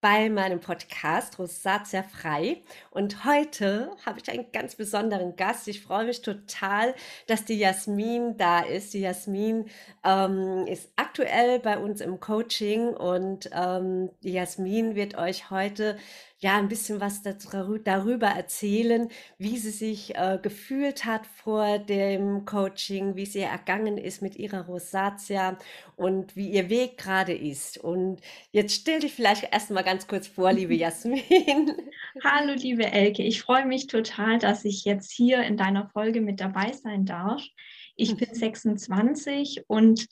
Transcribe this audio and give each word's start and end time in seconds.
bei 0.00 0.30
meinem 0.30 0.60
Podcast 0.60 1.38
Rosatia 1.38 2.02
Frei. 2.02 2.62
Und 2.90 3.24
heute 3.24 3.90
habe 4.06 4.18
ich 4.20 4.30
einen 4.30 4.50
ganz 4.52 4.74
besonderen 4.74 5.36
Gast. 5.36 5.68
Ich 5.68 5.82
freue 5.82 6.06
mich 6.06 6.22
total, 6.22 6.94
dass 7.26 7.44
die 7.44 7.58
Jasmin 7.58 8.36
da 8.38 8.60
ist. 8.60 8.94
Die 8.94 9.00
Jasmin 9.00 9.66
ähm, 10.04 10.66
ist 10.66 10.90
aktuell 10.96 11.58
bei 11.58 11.78
uns 11.78 12.00
im 12.00 12.18
Coaching 12.18 12.88
und 12.88 13.50
ähm, 13.52 14.10
die 14.22 14.32
Jasmin 14.32 14.94
wird 14.94 15.18
euch 15.18 15.50
heute 15.50 15.98
ja 16.40 16.56
ein 16.56 16.68
bisschen 16.68 17.00
was 17.00 17.22
darüber 17.22 18.28
erzählen, 18.28 19.10
wie 19.36 19.58
sie 19.58 19.70
sich 19.70 20.16
äh, 20.16 20.38
gefühlt 20.40 21.04
hat 21.04 21.26
vor 21.26 21.78
dem 21.78 22.46
Coaching, 22.46 23.14
wie 23.14 23.24
ihr 23.24 23.46
ergangen 23.46 23.98
ist 23.98 24.22
mit 24.22 24.36
ihrer 24.36 24.64
Rosatia 24.64 25.58
und 25.96 26.36
wie 26.36 26.48
ihr 26.48 26.70
Weg 26.70 26.96
gerade 26.96 27.34
ist. 27.34 27.76
Und 27.76 28.20
jetzt 28.52 28.74
stell 28.74 29.00
dich 29.00 29.12
vielleicht 29.12 29.52
erstmal 29.52 29.84
ganz 29.84 29.89
kurz 29.98 30.28
vor, 30.28 30.52
liebe 30.52 30.74
Jasmin. 30.76 31.72
Hallo, 32.22 32.52
liebe 32.54 32.86
Elke. 32.86 33.22
Ich 33.22 33.42
freue 33.42 33.66
mich 33.66 33.88
total, 33.88 34.38
dass 34.38 34.64
ich 34.64 34.84
jetzt 34.84 35.10
hier 35.10 35.42
in 35.42 35.56
deiner 35.56 35.88
Folge 35.88 36.20
mit 36.20 36.40
dabei 36.40 36.72
sein 36.72 37.04
darf. 37.04 37.42
Ich 37.96 38.16
bin 38.16 38.32
26 38.32 39.64
und 39.66 40.06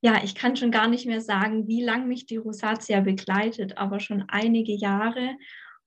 ja, 0.00 0.22
ich 0.24 0.34
kann 0.34 0.56
schon 0.56 0.70
gar 0.70 0.88
nicht 0.88 1.06
mehr 1.06 1.20
sagen, 1.20 1.66
wie 1.66 1.82
lange 1.82 2.06
mich 2.06 2.24
die 2.24 2.36
Rosatia 2.38 3.00
begleitet, 3.00 3.76
aber 3.76 4.00
schon 4.00 4.24
einige 4.28 4.72
Jahre. 4.72 5.36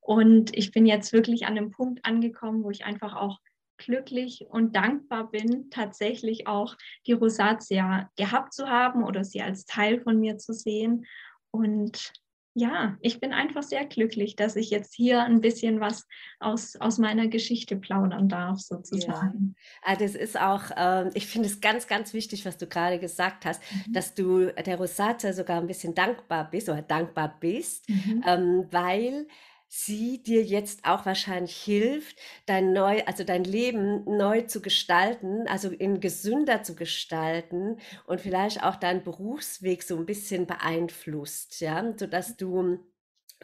Und 0.01 0.55
ich 0.55 0.71
bin 0.71 0.85
jetzt 0.85 1.11
wirklich 1.11 1.47
an 1.47 1.55
dem 1.55 1.71
Punkt 1.71 2.05
angekommen, 2.05 2.63
wo 2.63 2.69
ich 2.69 2.85
einfach 2.85 3.15
auch 3.15 3.39
glücklich 3.77 4.45
und 4.49 4.75
dankbar 4.75 5.31
bin, 5.31 5.71
tatsächlich 5.71 6.45
auch 6.45 6.77
die 7.07 7.13
Rosatia 7.13 8.11
gehabt 8.17 8.53
zu 8.53 8.69
haben 8.69 9.03
oder 9.03 9.23
sie 9.23 9.41
als 9.41 9.65
Teil 9.65 9.99
von 9.99 10.19
mir 10.19 10.37
zu 10.37 10.53
sehen. 10.53 11.07
Und 11.49 12.13
ja, 12.53 12.97
ich 12.99 13.19
bin 13.21 13.31
einfach 13.31 13.63
sehr 13.63 13.85
glücklich, 13.85 14.35
dass 14.35 14.55
ich 14.57 14.69
jetzt 14.69 14.93
hier 14.93 15.23
ein 15.23 15.39
bisschen 15.39 15.79
was 15.79 16.07
aus, 16.39 16.75
aus 16.75 16.97
meiner 16.97 17.27
Geschichte 17.27 17.77
plaudern 17.77 18.27
darf, 18.27 18.59
sozusagen. 18.59 19.55
Ja. 19.57 19.93
Ah, 19.93 19.95
das 19.95 20.15
ist 20.15 20.39
auch, 20.39 20.69
äh, 20.75 21.09
ich 21.13 21.27
finde 21.27 21.47
es 21.47 21.61
ganz, 21.61 21.87
ganz 21.87 22.13
wichtig, 22.13 22.45
was 22.45 22.57
du 22.57 22.67
gerade 22.67 22.99
gesagt 22.99 23.45
hast, 23.45 23.61
mhm. 23.87 23.93
dass 23.93 24.15
du 24.15 24.47
der 24.47 24.77
Rosatia 24.77 25.31
sogar 25.31 25.61
ein 25.61 25.67
bisschen 25.67 25.95
dankbar 25.95 26.49
bist 26.49 26.67
oder 26.67 26.81
dankbar 26.81 27.37
bist, 27.39 27.87
mhm. 27.89 28.23
ähm, 28.27 28.67
weil 28.69 29.27
sie 29.73 30.21
dir 30.21 30.43
jetzt 30.43 30.83
auch 30.83 31.05
wahrscheinlich 31.05 31.55
hilft, 31.55 32.17
dein 32.45 32.73
neu, 32.73 33.03
also 33.05 33.23
dein 33.23 33.45
Leben 33.45 34.03
neu 34.03 34.41
zu 34.41 34.61
gestalten, 34.61 35.47
also 35.47 35.69
in 35.69 36.01
gesünder 36.01 36.61
zu 36.61 36.75
gestalten 36.75 37.77
und 38.05 38.19
vielleicht 38.19 38.63
auch 38.63 38.75
deinen 38.75 39.01
Berufsweg 39.01 39.83
so 39.83 39.95
ein 39.95 40.05
bisschen 40.05 40.45
beeinflusst, 40.45 41.61
ja, 41.61 41.93
sodass 41.97 42.35
du 42.35 42.79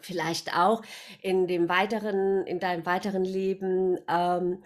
vielleicht 0.02 0.54
auch 0.54 0.82
in 1.22 1.48
dem 1.48 1.70
weiteren, 1.70 2.46
in 2.46 2.60
deinem 2.60 2.86
weiteren 2.86 3.24
Leben 3.24 3.98
ähm, 4.10 4.64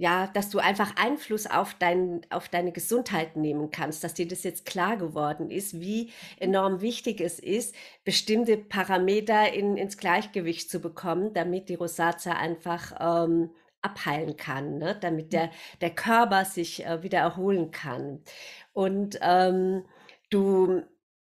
ja, 0.00 0.28
dass 0.28 0.48
du 0.48 0.60
einfach 0.60 0.96
Einfluss 0.96 1.46
auf, 1.46 1.74
dein, 1.74 2.22
auf 2.30 2.48
deine 2.48 2.72
Gesundheit 2.72 3.36
nehmen 3.36 3.70
kannst, 3.70 4.02
dass 4.02 4.14
dir 4.14 4.26
das 4.26 4.44
jetzt 4.44 4.64
klar 4.64 4.96
geworden 4.96 5.50
ist, 5.50 5.78
wie 5.78 6.10
enorm 6.38 6.80
wichtig 6.80 7.20
es 7.20 7.38
ist, 7.38 7.74
bestimmte 8.02 8.56
Parameter 8.56 9.52
in, 9.52 9.76
ins 9.76 9.98
Gleichgewicht 9.98 10.70
zu 10.70 10.80
bekommen, 10.80 11.34
damit 11.34 11.68
die 11.68 11.74
Rosatia 11.74 12.32
einfach 12.32 12.94
ähm, 12.98 13.50
abheilen 13.82 14.38
kann, 14.38 14.78
ne? 14.78 14.96
damit 14.98 15.34
der, 15.34 15.50
der 15.82 15.90
Körper 15.90 16.46
sich 16.46 16.86
äh, 16.86 17.02
wieder 17.02 17.18
erholen 17.18 17.70
kann. 17.70 18.24
Und 18.72 19.18
ähm, 19.20 19.84
du 20.30 20.80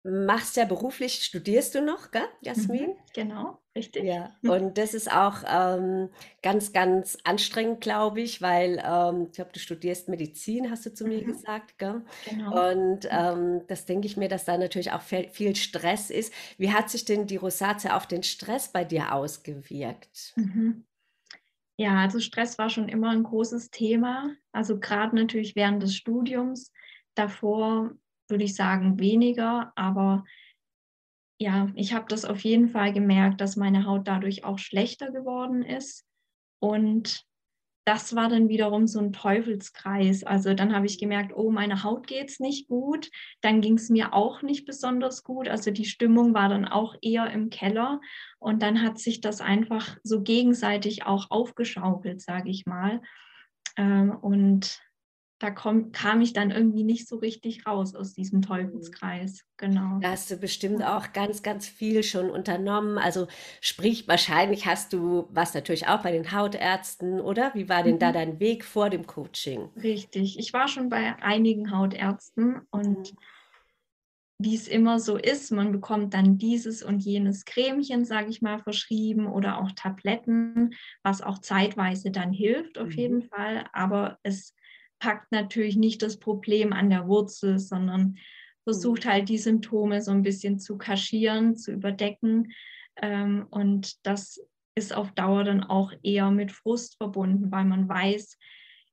machst 0.02 0.58
ja 0.58 0.66
beruflich, 0.66 1.24
studierst 1.24 1.76
du 1.76 1.80
noch, 1.80 2.10
gell, 2.10 2.28
Jasmin? 2.42 2.88
Mhm, 2.88 2.96
genau, 3.14 3.58
richtig. 3.80 4.04
Ja, 4.04 4.36
und 4.42 4.76
das 4.76 4.94
ist 4.94 5.10
auch 5.10 5.42
ähm, 5.46 6.10
ganz, 6.42 6.72
ganz 6.72 7.18
anstrengend, 7.24 7.80
glaube 7.80 8.20
ich, 8.20 8.42
weil 8.42 8.82
ähm, 8.84 9.26
ich 9.26 9.32
glaube, 9.32 9.50
du 9.52 9.58
studierst 9.58 10.08
Medizin, 10.08 10.70
hast 10.70 10.84
du 10.86 10.92
zu 10.92 11.06
mir 11.06 11.22
mhm. 11.22 11.26
gesagt, 11.32 11.78
gell? 11.78 12.02
Genau. 12.28 12.70
Und 12.70 13.08
ähm, 13.10 13.62
das 13.66 13.86
denke 13.86 14.06
ich 14.06 14.16
mir, 14.16 14.28
dass 14.28 14.44
da 14.44 14.58
natürlich 14.58 14.92
auch 14.92 15.02
viel 15.02 15.56
Stress 15.56 16.10
ist. 16.10 16.32
Wie 16.58 16.72
hat 16.72 16.90
sich 16.90 17.04
denn 17.04 17.26
die 17.26 17.36
Rosatia 17.36 17.96
auf 17.96 18.06
den 18.06 18.22
Stress 18.22 18.70
bei 18.70 18.84
dir 18.84 19.14
ausgewirkt? 19.14 20.34
Mhm. 20.36 20.84
Ja, 21.76 21.96
also 22.00 22.20
Stress 22.20 22.58
war 22.58 22.68
schon 22.68 22.90
immer 22.90 23.08
ein 23.08 23.22
großes 23.22 23.70
Thema. 23.70 24.34
Also 24.52 24.78
gerade 24.78 25.16
natürlich 25.16 25.56
während 25.56 25.82
des 25.82 25.96
Studiums. 25.96 26.72
Davor 27.14 27.92
würde 28.28 28.44
ich 28.44 28.54
sagen, 28.54 29.00
weniger, 29.00 29.72
aber 29.76 30.24
ja, 31.40 31.68
ich 31.74 31.94
habe 31.94 32.04
das 32.08 32.26
auf 32.26 32.40
jeden 32.44 32.68
Fall 32.68 32.92
gemerkt, 32.92 33.40
dass 33.40 33.56
meine 33.56 33.86
Haut 33.86 34.06
dadurch 34.06 34.44
auch 34.44 34.58
schlechter 34.58 35.10
geworden 35.10 35.62
ist. 35.62 36.04
Und 36.60 37.24
das 37.86 38.14
war 38.14 38.28
dann 38.28 38.50
wiederum 38.50 38.86
so 38.86 39.00
ein 39.00 39.14
Teufelskreis. 39.14 40.22
Also 40.22 40.52
dann 40.52 40.74
habe 40.74 40.84
ich 40.84 40.98
gemerkt, 40.98 41.32
oh, 41.34 41.50
meine 41.50 41.82
Haut 41.82 42.06
geht 42.06 42.28
es 42.28 42.40
nicht 42.40 42.68
gut. 42.68 43.10
Dann 43.40 43.62
ging 43.62 43.74
es 43.74 43.88
mir 43.88 44.12
auch 44.12 44.42
nicht 44.42 44.66
besonders 44.66 45.24
gut. 45.24 45.48
Also 45.48 45.70
die 45.70 45.86
Stimmung 45.86 46.34
war 46.34 46.50
dann 46.50 46.68
auch 46.68 46.94
eher 47.00 47.30
im 47.30 47.48
Keller. 47.48 48.02
Und 48.38 48.60
dann 48.60 48.82
hat 48.82 48.98
sich 48.98 49.22
das 49.22 49.40
einfach 49.40 49.96
so 50.02 50.20
gegenseitig 50.20 51.06
auch 51.06 51.30
aufgeschaukelt, 51.30 52.20
sage 52.20 52.50
ich 52.50 52.66
mal. 52.66 53.00
Ähm, 53.78 54.10
und 54.10 54.78
da 55.40 55.50
komm, 55.50 55.90
kam 55.90 56.20
ich 56.20 56.34
dann 56.34 56.50
irgendwie 56.50 56.84
nicht 56.84 57.08
so 57.08 57.16
richtig 57.16 57.66
raus 57.66 57.94
aus 57.94 58.12
diesem 58.12 58.42
Teufelskreis. 58.42 59.42
Genau. 59.56 59.98
Da 60.00 60.10
hast 60.10 60.30
du 60.30 60.36
bestimmt 60.36 60.82
auch 60.84 61.14
ganz, 61.14 61.42
ganz 61.42 61.66
viel 61.66 62.02
schon 62.02 62.30
unternommen. 62.30 62.98
Also 62.98 63.26
sprich, 63.62 64.06
wahrscheinlich 64.06 64.66
hast 64.66 64.92
du 64.92 65.28
was 65.30 65.54
natürlich 65.54 65.88
auch 65.88 66.02
bei 66.02 66.12
den 66.12 66.30
Hautärzten, 66.30 67.22
oder? 67.22 67.52
Wie 67.54 67.70
war 67.70 67.82
denn 67.82 67.94
mhm. 67.94 68.00
da 68.00 68.12
dein 68.12 68.38
Weg 68.38 68.66
vor 68.66 68.90
dem 68.90 69.06
Coaching? 69.06 69.70
Richtig. 69.82 70.38
Ich 70.38 70.52
war 70.52 70.68
schon 70.68 70.90
bei 70.90 71.16
einigen 71.22 71.74
Hautärzten 71.74 72.60
und 72.70 72.98
mhm. 72.98 73.16
wie 74.38 74.54
es 74.54 74.68
immer 74.68 75.00
so 75.00 75.16
ist, 75.16 75.52
man 75.52 75.72
bekommt 75.72 76.12
dann 76.12 76.36
dieses 76.36 76.82
und 76.82 77.00
jenes 77.00 77.46
Cremchen, 77.46 78.04
sage 78.04 78.28
ich 78.28 78.42
mal, 78.42 78.58
verschrieben 78.58 79.26
oder 79.26 79.58
auch 79.58 79.72
Tabletten, 79.72 80.74
was 81.02 81.22
auch 81.22 81.38
zeitweise 81.38 82.10
dann 82.10 82.30
hilft 82.30 82.76
auf 82.76 82.88
mhm. 82.88 82.98
jeden 82.98 83.22
Fall. 83.22 83.64
Aber 83.72 84.18
es 84.22 84.54
packt 85.00 85.32
natürlich 85.32 85.76
nicht 85.76 86.02
das 86.02 86.18
Problem 86.18 86.72
an 86.72 86.90
der 86.90 87.08
Wurzel, 87.08 87.58
sondern 87.58 88.18
versucht 88.62 89.06
halt 89.06 89.28
die 89.28 89.38
Symptome 89.38 90.00
so 90.02 90.12
ein 90.12 90.22
bisschen 90.22 90.60
zu 90.60 90.78
kaschieren, 90.78 91.56
zu 91.56 91.72
überdecken. 91.72 92.52
Ähm, 92.96 93.46
und 93.50 94.06
das 94.06 94.40
ist 94.76 94.94
auf 94.94 95.12
Dauer 95.12 95.44
dann 95.44 95.64
auch 95.64 95.92
eher 96.02 96.30
mit 96.30 96.52
Frust 96.52 96.96
verbunden, 96.96 97.50
weil 97.50 97.64
man 97.64 97.88
weiß, 97.88 98.38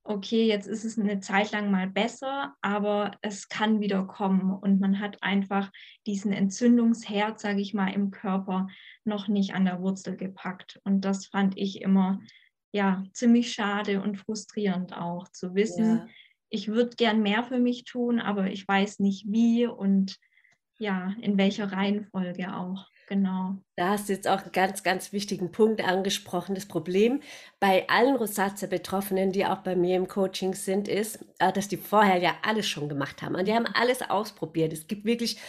okay, 0.03 0.47
jetzt 0.47 0.67
ist 0.67 0.85
es 0.85 0.97
eine 0.97 1.19
Zeit 1.19 1.51
lang 1.51 1.69
mal 1.69 1.87
besser, 1.87 2.55
aber 2.61 3.11
es 3.21 3.49
kann 3.49 3.81
wieder 3.81 4.05
kommen 4.05 4.51
und 4.51 4.79
man 4.79 4.99
hat 4.99 5.21
einfach 5.21 5.69
diesen 6.05 6.31
Entzündungsherd, 6.31 7.39
sage 7.39 7.59
ich 7.59 7.73
mal, 7.73 7.93
im 7.93 8.09
Körper 8.09 8.67
noch 9.03 9.27
nicht 9.27 9.53
an 9.53 9.65
der 9.65 9.81
Wurzel 9.81 10.15
gepackt. 10.15 10.79
Und 10.85 11.01
das 11.01 11.25
fand 11.25 11.57
ich 11.57 11.81
immer 11.81 12.19
ja 12.77 13.03
ziemlich 13.13 13.51
schade 13.51 14.01
und 14.01 14.17
frustrierend 14.17 14.93
auch 14.95 15.27
zu 15.29 15.55
wissen, 15.55 15.97
ja. 15.97 16.07
ich 16.49 16.69
würde 16.69 16.95
gern 16.95 17.21
mehr 17.21 17.43
für 17.43 17.59
mich 17.59 17.83
tun, 17.83 18.19
aber 18.19 18.47
ich 18.47 18.67
weiß 18.67 18.99
nicht 18.99 19.25
wie 19.27 19.65
und 19.65 20.17
ja, 20.79 21.13
in 21.21 21.37
welcher 21.37 21.71
Reihenfolge 21.71 22.55
auch. 22.55 22.85
Genau. 23.07 23.55
Da 23.77 23.91
hast 23.91 24.09
du 24.09 24.13
jetzt 24.13 24.27
auch 24.27 24.41
einen 24.41 24.51
ganz, 24.51 24.83
ganz 24.83 25.13
wichtigen 25.13 25.51
Punkt 25.51 25.81
angesprochen. 25.81 26.55
Das 26.55 26.65
Problem 26.65 27.21
bei 27.59 27.87
allen 27.87 28.17
Rosatia-Betroffenen, 28.17 29.31
die 29.31 29.45
auch 29.45 29.59
bei 29.59 29.77
mir 29.77 29.95
im 29.95 30.09
Coaching 30.09 30.53
sind, 30.53 30.89
ist, 30.89 31.25
äh, 31.39 31.53
dass 31.53 31.69
die 31.69 31.77
vorher 31.77 32.17
ja 32.17 32.35
alles 32.43 32.67
schon 32.67 32.89
gemacht 32.89 33.21
haben. 33.21 33.35
Und 33.35 33.47
die 33.47 33.53
haben 33.53 33.65
alles 33.65 34.01
ausprobiert. 34.01 34.73
Es 34.73 34.87
gibt 34.87 35.05
wirklich 35.05 35.39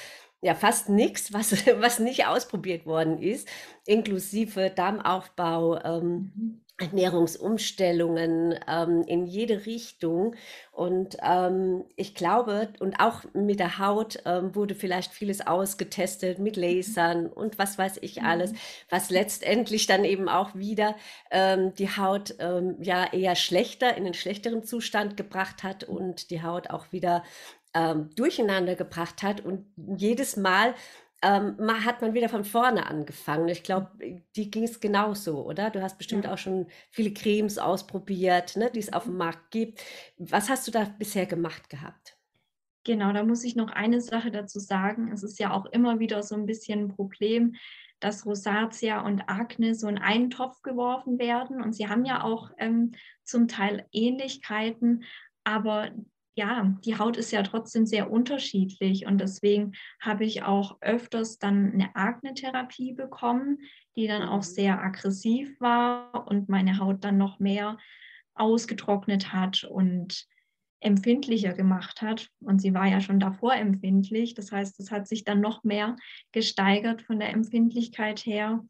ja 0.40 0.54
fast 0.54 0.88
nichts, 0.88 1.32
was, 1.32 1.52
was 1.80 1.98
nicht 1.98 2.26
ausprobiert 2.26 2.86
worden 2.86 3.20
ist, 3.20 3.48
inklusive 3.86 4.70
Darmaufbau, 4.70 5.82
ähm, 5.82 6.32
mhm. 6.34 6.60
Ernährungsumstellungen 6.78 8.58
ähm, 8.68 9.02
in 9.06 9.26
jede 9.26 9.66
Richtung. 9.66 10.36
Und 10.70 11.16
ähm, 11.22 11.84
ich 11.96 12.14
glaube, 12.14 12.68
und 12.78 13.00
auch 13.00 13.24
mit 13.34 13.58
der 13.58 13.78
Haut 13.78 14.20
ähm, 14.24 14.54
wurde 14.54 14.76
vielleicht 14.76 15.12
vieles 15.12 15.44
ausgetestet 15.44 16.38
mit 16.38 16.56
Lasern 16.56 17.26
und 17.26 17.58
was 17.58 17.78
weiß 17.78 17.98
ich 18.02 18.22
alles, 18.22 18.52
mhm. 18.52 18.56
was 18.90 19.10
letztendlich 19.10 19.86
dann 19.86 20.04
eben 20.04 20.28
auch 20.28 20.54
wieder 20.54 20.94
ähm, 21.32 21.74
die 21.74 21.96
Haut 21.96 22.36
ähm, 22.38 22.76
ja 22.80 23.12
eher 23.12 23.34
schlechter, 23.34 23.96
in 23.96 24.04
einen 24.04 24.14
schlechteren 24.14 24.62
Zustand 24.62 25.16
gebracht 25.16 25.64
hat 25.64 25.82
und 25.82 26.30
die 26.30 26.42
Haut 26.42 26.70
auch 26.70 26.92
wieder 26.92 27.24
ähm, 27.74 28.10
durcheinander 28.14 28.76
gebracht 28.76 29.22
hat. 29.22 29.40
Und 29.40 29.66
jedes 29.76 30.36
Mal 30.36 30.74
ähm, 31.22 31.56
hat 31.84 32.00
man 32.00 32.14
wieder 32.14 32.28
von 32.28 32.44
vorne 32.44 32.86
angefangen. 32.86 33.48
Ich 33.48 33.62
glaube, 33.62 33.90
die 34.36 34.50
ging 34.50 34.64
es 34.64 34.80
genauso, 34.80 35.44
oder? 35.44 35.70
Du 35.70 35.82
hast 35.82 35.98
bestimmt 35.98 36.24
ja. 36.24 36.32
auch 36.32 36.38
schon 36.38 36.66
viele 36.90 37.12
Cremes 37.12 37.58
ausprobiert, 37.58 38.56
ne, 38.56 38.70
die 38.70 38.78
es 38.78 38.92
auf 38.92 39.04
dem 39.04 39.12
mhm. 39.12 39.18
Markt 39.18 39.50
gibt. 39.50 39.82
Was 40.18 40.48
hast 40.48 40.66
du 40.66 40.70
da 40.70 40.84
bisher 40.84 41.26
gemacht 41.26 41.68
gehabt? 41.68 42.16
Genau, 42.84 43.12
da 43.12 43.24
muss 43.24 43.44
ich 43.44 43.56
noch 43.56 43.70
eine 43.70 44.00
Sache 44.00 44.30
dazu 44.30 44.60
sagen. 44.60 45.10
Es 45.12 45.22
ist 45.22 45.38
ja 45.38 45.52
auch 45.52 45.66
immer 45.66 45.98
wieder 45.98 46.22
so 46.22 46.36
ein 46.36 46.46
bisschen 46.46 46.84
ein 46.84 46.88
Problem, 46.88 47.56
dass 48.00 48.24
Rosatia 48.24 49.00
und 49.00 49.22
Akne 49.28 49.74
so 49.74 49.88
in 49.88 49.98
einen 49.98 50.30
Topf 50.30 50.62
geworfen 50.62 51.18
werden. 51.18 51.60
Und 51.60 51.74
sie 51.74 51.88
haben 51.88 52.04
ja 52.04 52.22
auch 52.22 52.50
ähm, 52.58 52.92
zum 53.24 53.48
Teil 53.48 53.86
Ähnlichkeiten, 53.92 55.04
aber 55.44 55.90
ja, 56.38 56.72
die 56.84 56.96
Haut 56.96 57.16
ist 57.16 57.32
ja 57.32 57.42
trotzdem 57.42 57.84
sehr 57.84 58.10
unterschiedlich 58.10 59.06
und 59.06 59.20
deswegen 59.20 59.72
habe 60.00 60.24
ich 60.24 60.44
auch 60.44 60.78
öfters 60.80 61.38
dann 61.38 61.72
eine 61.72 61.96
Akne-Therapie 61.96 62.92
bekommen, 62.92 63.58
die 63.96 64.06
dann 64.06 64.22
auch 64.22 64.38
mhm. 64.38 64.42
sehr 64.42 64.80
aggressiv 64.80 65.60
war 65.60 66.28
und 66.28 66.48
meine 66.48 66.78
Haut 66.78 67.02
dann 67.02 67.18
noch 67.18 67.40
mehr 67.40 67.76
ausgetrocknet 68.34 69.32
hat 69.32 69.64
und 69.64 70.26
empfindlicher 70.80 71.54
gemacht 71.54 72.02
hat. 72.02 72.28
Und 72.38 72.60
sie 72.60 72.72
war 72.72 72.86
ja 72.86 73.00
schon 73.00 73.18
davor 73.18 73.54
empfindlich. 73.54 74.34
Das 74.34 74.52
heißt, 74.52 74.78
es 74.78 74.92
hat 74.92 75.08
sich 75.08 75.24
dann 75.24 75.40
noch 75.40 75.64
mehr 75.64 75.96
gesteigert 76.30 77.02
von 77.02 77.18
der 77.18 77.30
Empfindlichkeit 77.30 78.24
her. 78.24 78.64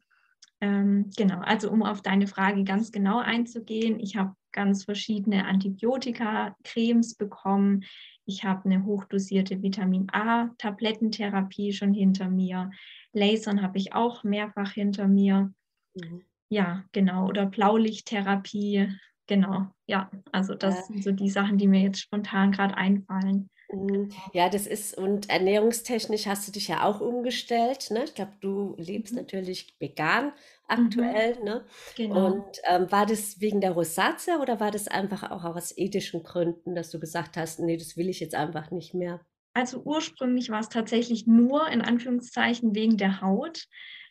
Ähm, 0.59 1.11
genau, 1.15 1.39
also 1.41 1.69
um 1.69 1.83
auf 1.83 2.01
deine 2.01 2.25
Frage 2.25 2.63
ganz 2.63 2.91
genau 2.91 3.19
einzugehen, 3.19 3.99
ich 3.99 4.15
habe 4.15 4.33
ganz 4.51 4.85
verschiedene 4.85 5.45
Antibiotika-Cremes 5.45 7.15
bekommen. 7.15 7.83
Ich 8.25 8.43
habe 8.43 8.65
eine 8.65 8.85
hochdosierte 8.85 9.61
Vitamin 9.61 10.07
A-Tablettentherapie 10.11 11.73
schon 11.73 11.93
hinter 11.93 12.29
mir. 12.29 12.71
Lasern 13.13 13.61
habe 13.61 13.77
ich 13.77 13.93
auch 13.93 14.23
mehrfach 14.23 14.71
hinter 14.71 15.07
mir. 15.07 15.53
Mhm. 15.95 16.23
Ja, 16.49 16.83
genau. 16.91 17.27
Oder 17.27 17.45
Blaulichttherapie. 17.45 18.89
Genau. 19.27 19.67
Ja, 19.85 20.09
also 20.31 20.55
das 20.55 20.75
ja. 20.75 20.81
sind 20.83 21.03
so 21.03 21.11
die 21.11 21.29
Sachen, 21.29 21.57
die 21.57 21.67
mir 21.67 21.81
jetzt 21.81 22.01
spontan 22.01 22.51
gerade 22.51 22.75
einfallen. 22.75 23.49
Mhm. 23.71 24.09
Ja, 24.33 24.49
das 24.49 24.65
ist, 24.65 24.97
und 24.97 25.29
ernährungstechnisch 25.29 26.25
hast 26.25 26.47
du 26.47 26.51
dich 26.51 26.67
ja 26.67 26.83
auch 26.83 27.01
umgestellt. 27.01 27.91
Ne? 27.91 28.05
Ich 28.05 28.15
glaube, 28.15 28.33
du 28.41 28.75
lebst 28.77 29.13
mhm. 29.13 29.19
natürlich 29.19 29.75
vegan. 29.79 30.31
Aktuell. 30.69 31.37
Mhm. 31.39 31.45
Ne? 31.45 31.65
Genau. 31.95 32.25
Und 32.27 32.45
ähm, 32.65 32.91
war 32.91 33.05
das 33.05 33.39
wegen 33.41 33.61
der 33.61 33.71
Rosatia 33.71 34.39
oder 34.39 34.59
war 34.59 34.71
das 34.71 34.87
einfach 34.87 35.31
auch 35.31 35.43
aus 35.43 35.77
ethischen 35.77 36.23
Gründen, 36.23 36.75
dass 36.75 36.91
du 36.91 36.99
gesagt 36.99 37.37
hast, 37.37 37.59
nee, 37.59 37.77
das 37.77 37.97
will 37.97 38.09
ich 38.09 38.19
jetzt 38.19 38.35
einfach 38.35 38.71
nicht 38.71 38.93
mehr? 38.93 39.21
Also 39.53 39.81
ursprünglich 39.83 40.49
war 40.49 40.59
es 40.59 40.69
tatsächlich 40.69 41.27
nur 41.27 41.67
in 41.69 41.81
Anführungszeichen 41.81 42.75
wegen 42.75 42.97
der 42.97 43.21
Haut. 43.21 43.65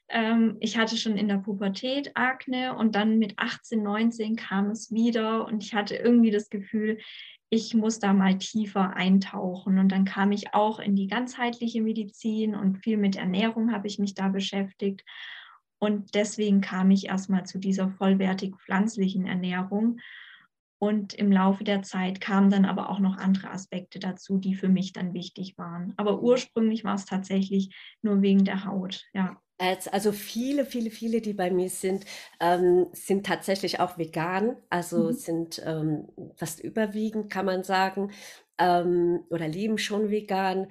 Ähm, 0.08 0.56
ich 0.60 0.76
hatte 0.76 0.96
schon 0.96 1.16
in 1.16 1.28
der 1.28 1.38
Pubertät 1.38 2.12
Akne 2.14 2.76
und 2.76 2.94
dann 2.94 3.19
mit 3.19 3.34
18, 3.38 3.82
19 3.82 4.37
kam 4.37 4.70
es 4.70 4.90
wieder 4.93 5.46
und 5.46 5.62
ich 5.62 5.75
hatte 5.75 5.96
irgendwie 5.96 6.31
das 6.31 6.49
Gefühl, 6.49 6.99
ich 7.50 7.75
muss 7.75 7.99
da 7.99 8.12
mal 8.12 8.38
tiefer 8.38 8.94
eintauchen. 8.94 9.78
Und 9.78 9.90
dann 9.90 10.05
kam 10.05 10.32
ich 10.32 10.55
auch 10.55 10.78
in 10.78 10.96
die 10.96 11.06
ganzheitliche 11.06 11.82
Medizin 11.82 12.55
und 12.55 12.78
viel 12.78 12.96
mit 12.96 13.16
Ernährung 13.16 13.72
habe 13.72 13.87
ich 13.87 13.99
mich 13.99 14.14
da 14.14 14.28
beschäftigt. 14.28 15.02
Und 15.79 16.15
deswegen 16.15 16.61
kam 16.61 16.91
ich 16.91 17.07
erstmal 17.07 17.47
zu 17.47 17.59
dieser 17.59 17.89
vollwertig 17.89 18.55
pflanzlichen 18.57 19.27
Ernährung. 19.27 20.01
Und 20.81 21.13
im 21.15 21.33
Laufe 21.33 21.65
der 21.65 21.83
Zeit 21.83 22.21
kamen 22.21 22.51
dann 22.51 22.65
aber 22.65 22.89
auch 22.89 23.01
noch 23.01 23.17
andere 23.17 23.51
Aspekte 23.51 23.99
dazu, 23.99 24.39
die 24.39 24.55
für 24.55 24.69
mich 24.69 24.93
dann 24.93 25.13
wichtig 25.13 25.59
waren. 25.59 25.93
Aber 25.97 26.23
ursprünglich 26.23 26.85
war 26.85 26.95
es 26.95 27.05
tatsächlich 27.05 27.75
nur 28.01 28.23
wegen 28.23 28.45
der 28.45 28.65
Haut, 28.65 29.05
ja. 29.13 29.41
Also 29.61 30.13
viele, 30.13 30.65
viele, 30.65 30.91
viele, 30.91 31.21
die 31.21 31.33
bei 31.33 31.51
mir 31.51 31.69
sind, 31.69 32.05
ähm, 32.39 32.87
sind 32.93 33.27
tatsächlich 33.27 33.81
auch 33.81 33.99
vegan, 33.99 34.57
also 34.71 35.09
mhm. 35.09 35.13
sind 35.15 35.63
ähm, 35.67 36.09
fast 36.37 36.61
überwiegend, 36.61 37.29
kann 37.29 37.47
man 37.47 37.65
sagen, 37.65 38.13
ähm, 38.59 39.25
oder 39.31 39.49
leben 39.49 39.79
schon 39.79 40.11
vegan. 40.11 40.69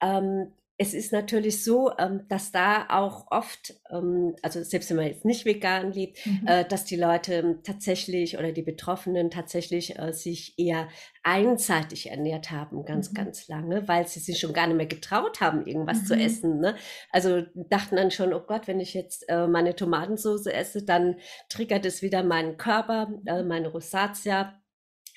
Ähm, 0.00 0.52
es 0.80 0.94
ist 0.94 1.12
natürlich 1.12 1.64
so, 1.64 1.90
ähm, 1.98 2.24
dass 2.28 2.52
da 2.52 2.86
auch 2.88 3.26
oft, 3.32 3.74
ähm, 3.90 4.36
also 4.42 4.62
selbst 4.62 4.88
wenn 4.90 4.98
man 4.98 5.06
jetzt 5.06 5.24
nicht 5.24 5.44
vegan 5.44 5.92
lebt, 5.92 6.24
mhm. 6.24 6.46
äh, 6.46 6.64
dass 6.64 6.84
die 6.84 6.96
Leute 6.96 7.58
tatsächlich 7.64 8.38
oder 8.38 8.52
die 8.52 8.62
Betroffenen 8.62 9.28
tatsächlich 9.30 9.98
äh, 9.98 10.12
sich 10.12 10.56
eher 10.56 10.88
einseitig 11.24 12.10
ernährt 12.10 12.52
haben, 12.52 12.84
ganz, 12.84 13.10
mhm. 13.10 13.14
ganz 13.14 13.48
lange, 13.48 13.88
weil 13.88 14.06
sie 14.06 14.20
sich 14.20 14.38
schon 14.38 14.52
gar 14.52 14.68
nicht 14.68 14.76
mehr 14.76 14.86
getraut 14.86 15.40
haben, 15.40 15.66
irgendwas 15.66 16.02
mhm. 16.02 16.06
zu 16.06 16.14
essen. 16.14 16.60
Ne? 16.60 16.76
Also 17.10 17.42
dachten 17.54 17.96
dann 17.96 18.12
schon, 18.12 18.32
oh 18.32 18.44
Gott, 18.46 18.68
wenn 18.68 18.78
ich 18.78 18.94
jetzt 18.94 19.28
äh, 19.28 19.48
meine 19.48 19.74
Tomatensauce 19.74 20.46
esse, 20.46 20.84
dann 20.84 21.16
triggert 21.48 21.86
es 21.86 22.02
wieder 22.02 22.22
meinen 22.22 22.56
Körper, 22.56 23.08
meine 23.24 23.68
Rosatia 23.68 24.62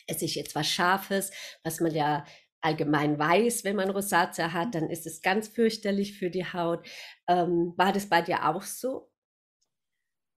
esse 0.07 0.25
ich 0.25 0.36
jetzt 0.36 0.56
was 0.56 0.68
Scharfes, 0.68 1.31
was 1.64 1.80
man 1.80 1.94
ja 1.94 2.25
allgemein 2.62 3.19
weiß, 3.19 3.63
wenn 3.63 3.75
man 3.75 3.90
Rosatia 3.90 4.54
hat, 4.54 4.75
dann 4.75 4.90
ist 4.90 5.08
es 5.08 5.22
ganz 5.22 5.48
fürchterlich 5.48 6.18
für 6.18 6.30
die 6.30 6.46
Haut. 6.46 6.88
Ähm, 7.28 7.74
war 7.75 7.92
das 7.92 8.08
bei 8.08 8.22
dir 8.22 8.48
auch 8.48 8.62
so? 8.62 9.10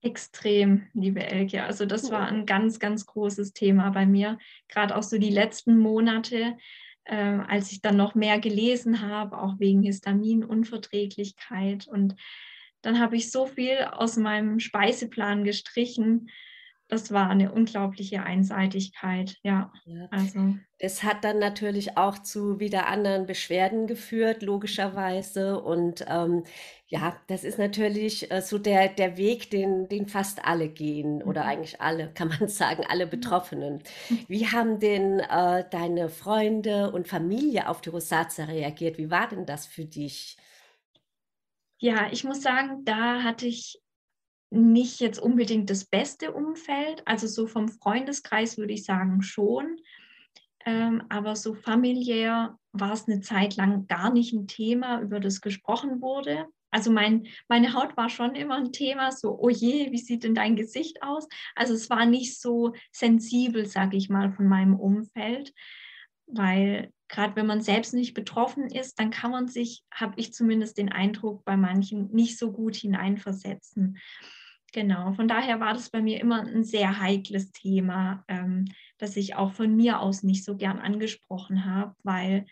Extrem, 0.04 0.88
liebe 0.94 1.24
Elke. 1.24 1.64
Also 1.64 1.86
das 1.86 2.10
war 2.10 2.28
ein 2.28 2.48
ganz, 2.48 2.80
ganz 2.80 3.06
großes 3.06 3.54
Thema 3.54 3.92
bei 3.92 4.08
mir. 4.08 4.40
Gerade 4.68 4.96
auch 4.96 5.04
so 5.04 5.20
die 5.20 5.30
letzten 5.30 5.78
Monate, 5.78 6.58
äh, 7.04 7.16
als 7.16 7.72
ich 7.72 7.82
dann 7.82 7.98
noch 7.98 8.16
mehr 8.16 8.40
gelesen 8.40 9.02
habe, 9.02 9.38
auch 9.38 9.60
wegen 9.60 9.84
Histaminunverträglichkeit. 9.84 11.88
Und 11.88 12.16
dann 12.82 13.00
habe 13.00 13.16
ich 13.16 13.32
so 13.32 13.46
viel 13.46 13.78
aus 13.92 14.18
meinem 14.18 14.60
Speiseplan 14.60 15.44
gestrichen, 15.44 16.32
das 16.92 17.10
war 17.14 17.30
eine 17.30 17.54
unglaubliche 17.54 18.24
Einseitigkeit, 18.24 19.38
ja. 19.44 19.72
ja. 19.86 20.08
Also. 20.12 20.56
Es 20.78 21.04
hat 21.04 21.24
dann 21.24 21.40
natürlich 21.40 21.98
auch 21.98 22.20
zu 22.20 22.60
wieder 22.60 22.88
anderen 22.88 23.26
Beschwerden 23.26 23.88
geführt, 23.88 24.44
logischerweise. 24.44 25.62
Und 25.62 26.04
ähm, 26.10 26.44
ja, 26.88 27.16
das 27.28 27.46
ist 27.46 27.58
natürlich 27.58 28.30
äh, 28.30 28.42
so 28.42 28.58
der, 28.58 28.90
der 28.90 29.16
Weg, 29.16 29.50
den, 29.52 29.88
den 29.88 30.08
fast 30.08 30.44
alle 30.44 30.68
gehen, 30.68 31.20
mhm. 31.20 31.22
oder 31.22 31.46
eigentlich 31.46 31.80
alle, 31.80 32.12
kann 32.14 32.28
man 32.28 32.48
sagen, 32.50 32.84
alle 32.90 33.08
Betroffenen. 33.08 33.82
Mhm. 34.10 34.26
Wie 34.28 34.48
haben 34.48 34.80
denn 34.82 35.22
äh, 35.22 35.64
deine 35.72 36.10
Freunde 36.10 36.92
und 36.92 37.08
Familie 37.08 37.70
auf 37.70 37.80
die 37.80 37.90
Rosatia 37.90 38.44
reagiert? 38.44 38.98
Wie 38.98 39.10
war 39.10 39.30
denn 39.30 39.46
das 39.46 39.66
für 39.66 39.86
dich? 39.86 40.36
Ja, 41.78 42.10
ich 42.12 42.26
muss 42.26 42.42
sagen, 42.42 42.84
da 42.84 43.24
hatte 43.24 43.48
ich 43.48 43.82
nicht 44.52 45.00
jetzt 45.00 45.20
unbedingt 45.20 45.70
das 45.70 45.86
beste 45.86 46.34
Umfeld. 46.34 47.02
Also 47.06 47.26
so 47.26 47.48
vom 47.48 47.70
Freundeskreis 47.70 48.58
würde 48.58 48.74
ich 48.74 48.84
sagen 48.84 49.22
schon. 49.22 49.78
Ähm, 50.66 51.04
aber 51.10 51.36
so 51.36 51.56
familiär 51.56 52.58
war 52.74 52.94
es 52.94 53.08
eine 53.08 53.22
Zeit 53.22 53.56
lang 53.56 53.88
gar 53.88 54.14
nicht 54.14 54.34
ein 54.34 54.48
Thema, 54.48 55.02
über 55.02 55.20
das 55.20 55.42
gesprochen 55.42 56.02
wurde. 56.02 56.46
Also 56.70 56.92
mein, 56.92 57.28
meine 57.48 57.74
Haut 57.74 57.98
war 57.98 58.10
schon 58.10 58.36
immer 58.36 58.56
ein 58.56 58.72
Thema, 58.72 59.12
so, 59.12 59.38
oh 59.40 59.50
je, 59.50 59.92
wie 59.92 59.98
sieht 59.98 60.24
denn 60.24 60.36
dein 60.36 60.56
Gesicht 60.56 61.02
aus? 61.02 61.28
Also 61.56 61.74
es 61.74 61.90
war 61.90 62.06
nicht 62.06 62.40
so 62.40 62.74
sensibel, 62.92 63.66
sage 63.66 63.98
ich 63.98 64.10
mal, 64.10 64.32
von 64.32 64.48
meinem 64.48 64.76
Umfeld, 64.76 65.54
weil 66.28 66.94
gerade 67.10 67.36
wenn 67.36 67.46
man 67.46 67.62
selbst 67.62 67.94
nicht 67.94 68.14
betroffen 68.14 68.68
ist, 68.68 69.00
dann 69.00 69.12
kann 69.12 69.32
man 69.32 69.50
sich, 69.50 69.84
habe 69.94 70.14
ich 70.16 70.34
zumindest 70.34 70.78
den 70.78 70.90
Eindruck, 70.90 71.44
bei 71.44 71.58
manchen 71.58 72.10
nicht 72.12 72.38
so 72.38 72.54
gut 72.54 72.76
hineinversetzen. 72.76 73.98
Genau, 74.74 75.12
von 75.14 75.28
daher 75.28 75.60
war 75.60 75.74
das 75.74 75.90
bei 75.90 76.02
mir 76.02 76.22
immer 76.22 76.42
ein 76.44 76.64
sehr 76.64 77.00
heikles 77.00 77.52
Thema, 77.52 78.24
ähm, 78.30 78.66
das 78.98 79.18
ich 79.18 79.36
auch 79.36 79.52
von 79.52 79.76
mir 79.76 80.00
aus 80.00 80.24
nicht 80.24 80.46
so 80.46 80.56
gern 80.56 80.80
angesprochen 80.80 81.66
habe, 81.66 81.94
weil 82.04 82.46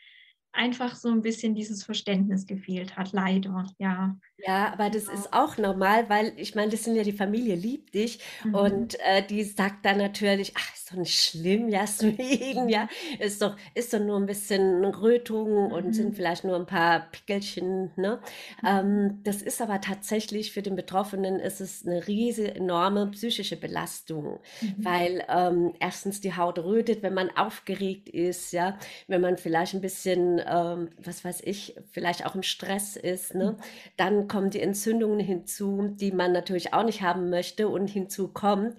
einfach 0.51 0.96
so 0.96 1.10
ein 1.10 1.22
bisschen 1.22 1.56
dieses 1.56 1.84
Verständnis 1.84 2.46
gefehlt 2.46 2.98
hat, 2.98 3.12
leider, 3.12 3.65
ja. 3.77 4.18
Ja, 4.46 4.72
aber 4.72 4.89
das 4.89 5.03
ist 5.03 5.34
auch 5.34 5.58
normal, 5.58 6.10
weil 6.10 6.32
ich 6.38 6.56
meine, 6.56 6.72
das 6.72 6.84
sind 6.84 6.96
ja 6.96 7.03
die 7.03 7.12
Familie 7.12 7.56
liebt 7.56 7.94
dich 7.94 8.20
mhm. 8.44 8.56
und 8.56 9.00
äh, 9.01 9.22
die 9.25 9.44
sagt 9.44 9.86
dann 9.86 9.98
natürlich, 9.98 10.53
ach, 10.56 10.74
ist 10.74 10.91
doch 10.91 10.98
nicht 10.98 11.22
schlimm, 11.22 11.68
Jasmin, 11.68 12.18
ja, 12.70 12.88
ist 13.20 13.41
doch, 13.41 13.58
ist 13.74 13.94
doch 13.94 14.00
nur 14.00 14.18
ein 14.18 14.25
bisschen 14.25 14.86
Rötung 14.86 15.68
mhm. 15.68 15.74
und 15.74 15.94
sind 15.94 16.15
vielleicht 16.15 16.46
nur 16.46 16.56
ein 16.56 16.65
paar 16.65 17.12
Pickelchen, 17.12 17.91
ne? 17.98 18.20
Mhm. 18.62 18.68
Ähm, 18.68 19.20
das 19.24 19.41
ist 19.41 19.62
aber 19.62 19.82
tatsächlich 19.82 20.53
für 20.53 20.62
den 20.62 20.75
Betroffenen 20.75 21.39
ist 21.39 21.60
es 21.60 21.86
eine 21.86 22.08
riesige, 22.08 22.56
enorme 22.56 23.08
psychische 23.08 23.58
Belastung, 23.58 24.39
mhm. 24.62 24.75
weil 24.77 25.25
ähm, 25.27 25.74
erstens 25.79 26.22
die 26.22 26.36
Haut 26.36 26.60
rötet, 26.60 27.03
wenn 27.03 27.13
man 27.13 27.29
aufgeregt 27.36 28.08
ist, 28.08 28.53
ja, 28.53 28.77
wenn 29.08 29.22
man 29.22 29.38
vielleicht 29.38 29.74
ein 29.74 29.82
bisschen, 29.82 30.38
ähm, 30.48 30.89
was 30.98 31.24
weiß 31.24 31.41
ich, 31.43 31.75
vielleicht 31.91 32.25
auch 32.25 32.36
im 32.36 32.43
Stress 32.43 32.96
ist, 32.96 33.36
ne? 33.36 33.53
Mhm. 33.53 33.63
Dann 33.98 34.27
kommen 34.27 34.50
die 34.50 34.62
Entzündungen 34.62 35.19
hinzu, 35.19 35.89
die 35.96 36.12
man 36.12 36.31
natürlich 36.31 36.74
auch 36.74 36.84
nicht 36.84 37.01
haben 37.01 37.29
möchte. 37.29 37.67
Und 37.67 37.88
hinzu 37.88 38.29
kommt, 38.29 38.75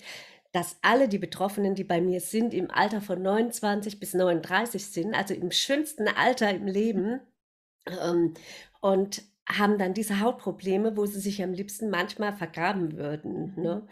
dass 0.53 0.79
alle 0.83 1.09
die 1.09 1.19
Betroffenen, 1.19 1.75
die 1.75 1.85
bei 1.85 2.01
mir 2.01 2.21
sind, 2.21 2.55
im 2.55 2.71
Alter 2.71 3.01
von 3.01 3.23
29 3.23 4.01
bis 4.01 4.15
39 4.15 4.87
sind, 4.87 5.15
also 5.15 5.35
im 5.35 5.51
schönsten 5.51 6.09
Alter 6.09 6.51
im 6.51 6.67
Leben. 6.67 7.21
Ähm, 7.87 8.35
und 8.81 9.23
haben 9.49 9.79
dann 9.79 9.95
diese 9.95 10.21
Hautprobleme, 10.21 10.97
wo 10.97 11.07
sie 11.07 11.21
sich 11.21 11.43
am 11.43 11.53
liebsten 11.53 11.91
manchmal 11.91 12.33
vergraben 12.33 12.97
würden. 12.97 13.55
Mhm. 13.57 13.63
Ne? 13.63 13.87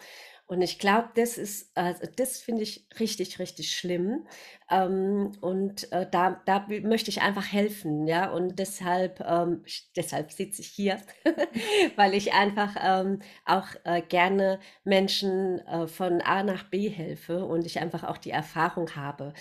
Und 0.49 0.63
ich 0.63 0.79
glaube, 0.79 1.11
das 1.15 1.37
ist, 1.37 1.77
also 1.77 2.07
das 2.17 2.39
finde 2.39 2.63
ich 2.63 2.87
richtig, 2.99 3.39
richtig 3.39 3.71
schlimm. 3.77 4.27
Ähm, 4.71 5.33
und 5.43 5.93
äh, 5.93 6.07
da, 6.11 6.41
da 6.47 6.67
möchte 6.83 7.11
ich 7.11 7.21
einfach 7.21 7.53
helfen, 7.53 8.07
ja. 8.07 8.31
Und 8.31 8.59
deshalb, 8.59 9.21
ähm, 9.21 9.63
deshalb 9.95 10.33
sitze 10.33 10.63
ich 10.63 10.69
hier, 10.69 11.03
weil 11.97 12.15
ich 12.15 12.33
einfach 12.33 12.77
ähm, 12.83 13.19
auch 13.45 13.67
äh, 13.85 14.01
gerne 14.01 14.59
Menschen 14.85 15.59
äh, 15.67 15.87
von 15.87 16.23
A 16.23 16.43
nach 16.43 16.65
B 16.65 16.89
helfe 16.89 17.45
und 17.45 17.67
ich 17.67 17.79
einfach 17.81 18.05
auch 18.05 18.17
die 18.17 18.31
Erfahrung 18.31 18.97
habe, 18.97 19.35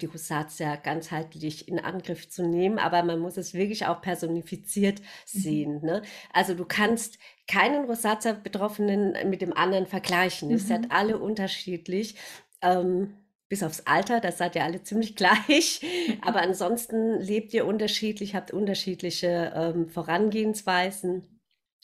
die 0.00 0.06
Rosatia 0.06 0.76
ganzheitlich 0.76 1.68
in 1.68 1.78
Angriff 1.78 2.28
zu 2.28 2.46
nehmen, 2.46 2.78
aber 2.78 3.02
man 3.02 3.18
muss 3.18 3.36
es 3.36 3.54
wirklich 3.54 3.86
auch 3.86 4.00
personifiziert 4.00 5.00
mhm. 5.00 5.04
sehen. 5.40 5.74
Mhm. 5.80 5.86
Ne? 5.86 6.02
Also 6.32 6.54
du 6.54 6.64
kannst 6.64 7.18
keinen 7.46 7.84
Rosatia-Betroffenen 7.84 9.28
mit 9.28 9.42
dem 9.42 9.52
anderen 9.52 9.86
vergleichen. 9.86 10.48
Mhm. 10.48 10.54
Ihr 10.54 10.60
seid 10.60 10.90
alle 10.90 11.18
unterschiedlich. 11.18 12.16
Ähm, 12.62 13.14
bis 13.48 13.62
aufs 13.62 13.82
Alter, 13.86 14.20
das 14.20 14.38
seid 14.38 14.56
ihr 14.56 14.64
alle 14.64 14.82
ziemlich 14.82 15.16
gleich. 15.16 15.80
Aber 16.22 16.40
ansonsten 16.42 17.20
lebt 17.20 17.52
ihr 17.54 17.66
unterschiedlich, 17.66 18.34
habt 18.34 18.52
unterschiedliche 18.52 19.52
ähm, 19.54 19.88
Vorangehensweisen 19.88 21.33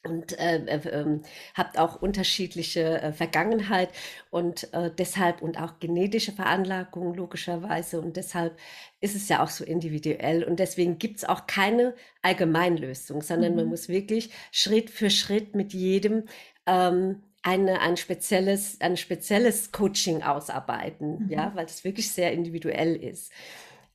und 0.03 0.39
äh, 0.39 0.65
äh, 0.65 0.89
ähm, 0.89 1.23
habt 1.55 1.79
auch 1.79 2.01
unterschiedliche 2.01 3.03
äh, 3.03 3.13
Vergangenheit 3.13 3.91
und 4.31 4.73
äh, 4.73 4.91
deshalb 4.97 5.43
und 5.43 5.61
auch 5.61 5.79
genetische 5.79 6.33
Veranlagung 6.33 7.15
logischerweise 7.15 8.01
und 8.01 8.17
deshalb 8.17 8.57
ist 9.01 9.15
es 9.15 9.29
ja 9.29 9.43
auch 9.43 9.51
so 9.51 9.65
individuell 9.65 10.45
und 10.45 10.59
deswegen 10.59 10.99
gibt 10.99 11.19
es 11.19 11.25
auch 11.25 11.47
keine 11.47 11.95
Allgemeinlösung, 12.23 13.21
sondern 13.23 13.53
mhm. 13.53 13.57
man 13.57 13.67
muss 13.69 13.89
wirklich 13.89 14.31
Schritt 14.53 14.91
für 14.91 15.11
Schritt 15.11 15.55
mit 15.55 15.75
jedem 15.75 16.25
ähm, 16.67 17.23
eine, 17.43 17.81
ein 17.81 17.97
spezielles, 17.97 18.81
ein 18.81 18.97
spezielles 18.97 19.73
Coaching 19.73 20.23
ausarbeiten, 20.23 21.25
mhm. 21.25 21.31
ja, 21.31 21.53
weil 21.55 21.67
es 21.67 21.85
wirklich 21.85 22.11
sehr 22.11 22.33
individuell 22.33 22.97
ist. 22.97 23.33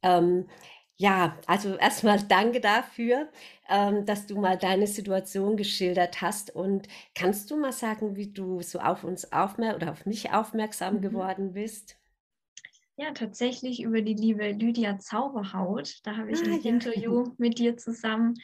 Ähm, 0.01 0.45
ja, 0.97 1.37
also 1.45 1.75
erstmal 1.75 2.19
danke 2.27 2.61
dafür, 2.61 3.29
ähm, 3.69 4.05
dass 4.05 4.27
du 4.27 4.39
mal 4.39 4.57
deine 4.57 4.87
Situation 4.87 5.57
geschildert 5.57 6.21
hast. 6.21 6.55
Und 6.55 6.87
kannst 7.13 7.51
du 7.51 7.57
mal 7.57 7.73
sagen, 7.73 8.15
wie 8.15 8.31
du 8.31 8.61
so 8.61 8.79
auf 8.79 9.03
uns 9.03 9.31
aufmerksam 9.31 9.75
oder 9.75 9.91
auf 9.91 10.05
mich 10.05 10.31
aufmerksam 10.31 10.95
mhm. 10.95 11.01
geworden 11.01 11.53
bist? 11.53 11.97
Ja, 12.97 13.11
tatsächlich 13.11 13.81
über 13.81 14.01
die 14.01 14.13
liebe 14.13 14.51
Lydia 14.51 14.97
Zauberhaut. 14.99 15.99
Da 16.03 16.15
habe 16.15 16.31
ich 16.31 16.39
ah, 16.43 16.45
ein 16.45 16.61
ja. 16.61 16.69
Interview 16.69 17.33
mit 17.37 17.59
dir 17.59 17.75
zusammen 17.75 18.35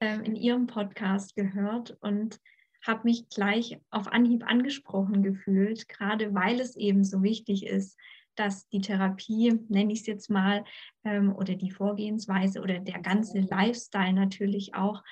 ähm, 0.00 0.22
in 0.22 0.34
ihrem 0.34 0.66
Podcast 0.66 1.36
gehört 1.36 1.98
und 2.00 2.40
habe 2.86 3.02
mich 3.04 3.28
gleich 3.28 3.78
auf 3.90 4.08
Anhieb 4.08 4.44
angesprochen 4.46 5.22
gefühlt, 5.22 5.88
gerade 5.88 6.34
weil 6.34 6.58
es 6.58 6.74
eben 6.76 7.04
so 7.04 7.22
wichtig 7.22 7.66
ist, 7.66 7.98
dass 8.38 8.68
die 8.68 8.80
Therapie, 8.80 9.58
nenne 9.68 9.92
ich 9.92 10.00
es 10.00 10.06
jetzt 10.06 10.30
mal, 10.30 10.64
ähm, 11.04 11.34
oder 11.34 11.54
die 11.54 11.70
Vorgehensweise 11.70 12.60
oder 12.60 12.78
der 12.78 13.00
ganze 13.00 13.40
Lifestyle 13.40 14.12
natürlich 14.12 14.74
auch 14.74 15.02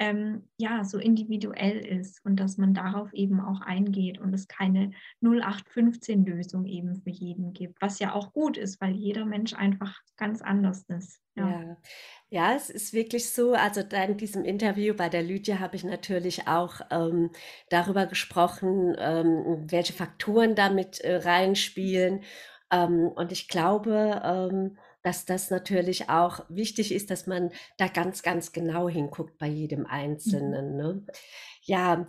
ähm, 0.00 0.48
ja, 0.56 0.82
so 0.82 0.98
individuell 0.98 1.78
ist 1.78 2.24
und 2.24 2.36
dass 2.36 2.56
man 2.56 2.72
darauf 2.72 3.12
eben 3.12 3.38
auch 3.38 3.60
eingeht 3.60 4.18
und 4.18 4.32
es 4.32 4.48
keine 4.48 4.92
0815-Lösung 5.22 6.64
eben 6.64 6.96
für 7.02 7.10
jeden 7.10 7.52
gibt, 7.52 7.80
was 7.82 7.98
ja 7.98 8.14
auch 8.14 8.32
gut 8.32 8.56
ist, 8.56 8.80
weil 8.80 8.94
jeder 8.94 9.26
Mensch 9.26 9.52
einfach 9.52 10.00
ganz 10.16 10.40
anders 10.40 10.84
ist. 10.88 11.20
Ja. 11.34 11.50
ja. 11.50 11.76
ja 12.30 12.54
es 12.54 12.70
ist 12.70 12.94
wirklich 12.94 13.30
so. 13.30 13.52
Also 13.52 13.82
in 13.82 14.16
diesem 14.16 14.42
Interview 14.42 14.94
bei 14.94 15.10
der 15.10 15.22
Lydia 15.22 15.58
habe 15.58 15.76
ich 15.76 15.84
natürlich 15.84 16.48
auch 16.48 16.80
ähm, 16.90 17.30
darüber 17.68 18.06
gesprochen, 18.06 18.96
ähm, 18.98 19.66
welche 19.70 19.92
Faktoren 19.92 20.54
damit 20.54 21.00
äh, 21.00 21.16
reinspielen 21.16 22.22
ähm, 22.70 23.08
und 23.08 23.32
ich 23.32 23.48
glaube, 23.48 24.20
ähm, 24.24 24.76
dass 25.02 25.24
das 25.24 25.50
natürlich 25.50 26.10
auch 26.10 26.44
wichtig 26.48 26.92
ist, 26.92 27.10
dass 27.10 27.26
man 27.26 27.50
da 27.78 27.88
ganz, 27.88 28.22
ganz 28.22 28.52
genau 28.52 28.88
hinguckt 28.88 29.38
bei 29.38 29.46
jedem 29.46 29.80
mhm. 29.80 29.86
Einzelnen. 29.86 30.76
Ne? 30.76 31.02
Ja, 31.62 32.06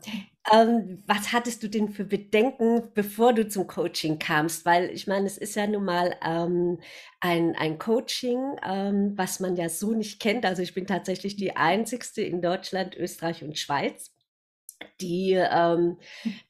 ähm, 0.52 1.04
was 1.08 1.34
hattest 1.34 1.64
du 1.64 1.70
denn 1.70 1.90
für 1.90 2.06
Bedenken, 2.06 2.92
bevor 2.94 3.34
du 3.34 3.48
zum 3.48 3.68
Coaching 3.68 4.20
kamst? 4.20 4.66
Weil 4.66 4.90
ich 4.90 5.08
meine, 5.08 5.28
es 5.28 5.38
ist 5.38 5.56
ja 5.56 5.68
nun 5.68 5.86
mal 5.86 6.16
ähm, 6.26 6.80
ein, 7.20 7.56
ein 7.56 7.78
Coaching, 7.78 8.56
ähm, 8.66 9.14
was 9.18 9.40
man 9.40 9.56
ja 9.56 9.70
so 9.70 9.94
nicht 9.94 10.22
kennt. 10.22 10.46
Also 10.46 10.62
ich 10.62 10.74
bin 10.74 10.88
tatsächlich 10.88 11.36
die 11.36 11.56
einzigste 11.56 12.22
in 12.22 12.42
Deutschland, 12.42 12.96
Österreich 12.96 13.44
und 13.44 13.58
Schweiz 13.58 14.12
die, 15.00 15.34
ähm, 15.34 15.98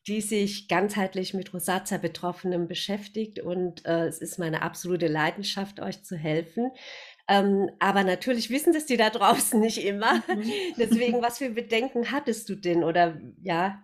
die 0.07 0.21
sich 0.21 0.67
ganzheitlich 0.67 1.33
mit 1.33 1.53
Rosatia-Betroffenen 1.53 2.67
beschäftigt. 2.67 3.39
Und 3.39 3.85
äh, 3.85 4.07
es 4.07 4.19
ist 4.19 4.39
meine 4.39 4.61
absolute 4.61 5.07
Leidenschaft, 5.07 5.79
euch 5.79 6.03
zu 6.03 6.17
helfen. 6.17 6.71
Ähm, 7.27 7.69
aber 7.79 8.03
natürlich 8.03 8.49
wissen 8.49 8.73
das 8.73 8.85
die 8.85 8.97
da 8.97 9.09
draußen 9.09 9.59
nicht 9.59 9.83
immer. 9.83 10.15
Mhm. 10.27 10.51
Deswegen, 10.77 11.21
was 11.21 11.37
für 11.37 11.49
Bedenken 11.49 12.11
hattest 12.11 12.49
du 12.49 12.55
denn? 12.55 12.83
Oder 12.83 13.21
ja, 13.41 13.83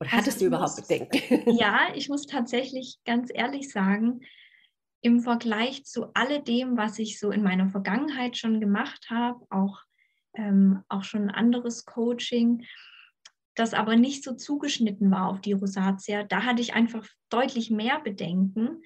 oder 0.00 0.12
hattest 0.12 0.36
also 0.36 0.40
du 0.40 0.46
überhaupt 0.46 0.78
muss, 0.78 0.88
Bedenken? 0.88 1.56
Ja, 1.56 1.88
ich 1.94 2.08
muss 2.08 2.26
tatsächlich 2.26 2.98
ganz 3.04 3.30
ehrlich 3.32 3.70
sagen, 3.70 4.20
im 5.00 5.20
Vergleich 5.20 5.84
zu 5.84 6.12
alledem, 6.14 6.76
was 6.76 6.98
ich 6.98 7.18
so 7.18 7.30
in 7.30 7.42
meiner 7.42 7.68
Vergangenheit 7.68 8.36
schon 8.36 8.60
gemacht 8.60 9.06
habe, 9.10 9.44
auch, 9.50 9.82
ähm, 10.34 10.82
auch 10.88 11.04
schon 11.04 11.30
anderes 11.30 11.84
Coaching, 11.84 12.64
das 13.58 13.74
aber 13.74 13.96
nicht 13.96 14.22
so 14.22 14.34
zugeschnitten 14.34 15.10
war 15.10 15.28
auf 15.28 15.40
die 15.40 15.52
Rosatia. 15.52 16.22
Da 16.22 16.44
hatte 16.44 16.62
ich 16.62 16.74
einfach 16.74 17.06
deutlich 17.28 17.70
mehr 17.70 18.00
Bedenken. 18.00 18.82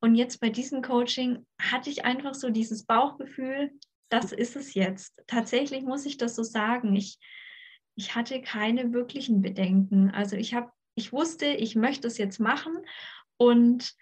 Und 0.00 0.14
jetzt 0.14 0.40
bei 0.40 0.50
diesem 0.50 0.82
Coaching 0.82 1.46
hatte 1.60 1.90
ich 1.90 2.04
einfach 2.04 2.34
so 2.34 2.50
dieses 2.50 2.84
Bauchgefühl, 2.84 3.70
das 4.08 4.32
ist 4.32 4.56
es 4.56 4.74
jetzt. 4.74 5.20
Tatsächlich 5.26 5.82
muss 5.82 6.06
ich 6.06 6.16
das 6.16 6.34
so 6.34 6.42
sagen. 6.42 6.94
Ich, 6.94 7.18
ich 7.96 8.14
hatte 8.14 8.40
keine 8.42 8.92
wirklichen 8.92 9.42
Bedenken. 9.42 10.10
Also 10.10 10.36
ich 10.36 10.54
habe, 10.54 10.70
ich 10.96 11.12
wusste, 11.12 11.46
ich 11.46 11.76
möchte 11.76 12.06
es 12.06 12.18
jetzt 12.18 12.40
machen 12.40 12.76
und 13.36 13.94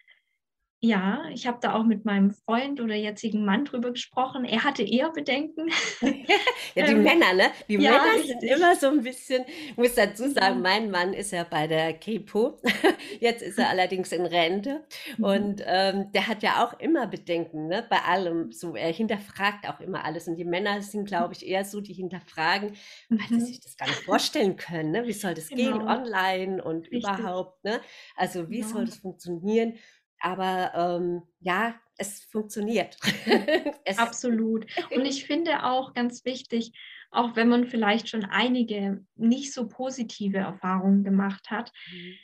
ja, 0.85 1.25
ich 1.33 1.47
habe 1.47 1.59
da 1.63 1.75
auch 1.75 1.85
mit 1.85 2.05
meinem 2.05 2.31
Freund 2.31 2.81
oder 2.81 2.95
jetzigen 2.95 3.45
Mann 3.45 3.65
drüber 3.65 3.91
gesprochen. 3.91 4.45
Er 4.45 4.65
hatte 4.65 4.83
eher 4.83 5.11
Bedenken. 5.11 5.71
ja, 6.03 6.85
die 6.87 6.93
ähm, 6.93 7.03
Männer, 7.03 7.33
ne? 7.33 7.51
Die 7.69 7.75
ja, 7.75 7.93
Männer 7.93 8.23
sind 8.23 8.43
immer 8.43 8.77
so 8.77 8.89
ein 8.89 9.03
bisschen, 9.03 9.45
ich 9.71 9.77
muss 9.79 9.95
dazu 9.95 10.29
sagen, 10.29 10.61
mein 10.61 10.91
Mann 10.91 11.15
ist 11.15 11.33
ja 11.33 11.45
bei 11.45 11.67
der 11.67 11.95
Kripo. 11.95 12.59
Jetzt 13.21 13.43
ist 13.43 13.59
er 13.59 13.69
allerdings 13.71 14.13
in 14.13 14.27
Rente. 14.27 14.85
Mhm. 15.17 15.25
Und 15.25 15.63
ähm, 15.65 16.13
der 16.13 16.29
hat 16.29 16.43
ja 16.43 16.65
auch 16.65 16.79
immer 16.79 17.07
Bedenken, 17.07 17.69
ne? 17.69 17.87
Bei 17.89 18.03
allem. 18.03 18.53
So, 18.53 18.77
er 18.77 18.93
hinterfragt 18.93 19.67
auch 19.67 19.81
immer 19.81 20.05
alles. 20.05 20.29
Und 20.29 20.37
die 20.37 20.45
Männer 20.45 20.83
sind, 20.83 21.07
glaube 21.07 21.33
ich, 21.33 21.47
eher 21.47 21.65
so, 21.65 21.81
die 21.81 21.95
hinterfragen, 21.95 22.75
weil 23.09 23.27
sie 23.29 23.35
mhm. 23.37 23.41
sich 23.41 23.61
das 23.61 23.79
gar 23.79 23.87
nicht 23.87 24.03
vorstellen 24.03 24.57
können. 24.57 24.91
Ne? 24.91 25.07
Wie 25.07 25.13
soll 25.13 25.33
das 25.33 25.49
genau. 25.49 25.79
gehen 25.79 25.89
online 25.89 26.63
und 26.63 26.91
Richtig. 26.91 27.05
überhaupt, 27.05 27.65
ne? 27.65 27.81
Also 28.17 28.51
wie 28.51 28.61
genau. 28.61 28.69
soll 28.69 28.85
das 28.85 28.99
funktionieren? 28.99 29.79
Aber 30.21 30.73
ähm, 30.75 31.23
ja, 31.41 31.75
es 31.97 32.25
funktioniert. 32.25 32.97
es 33.85 33.99
Absolut. 33.99 34.67
Und 34.91 35.05
ich 35.05 35.27
finde 35.27 35.65
auch 35.65 35.95
ganz 35.95 36.25
wichtig, 36.25 36.73
auch 37.11 37.37
wenn 37.37 37.49
man 37.49 37.67
vielleicht 37.67 38.09
schon 38.09 38.25
einige 38.25 39.05
nicht 39.15 39.53
so 39.53 39.69
positive 39.69 40.39
Erfahrungen 40.39 41.05
gemacht 41.05 41.51
hat. 41.51 41.73
Mhm. 41.93 42.15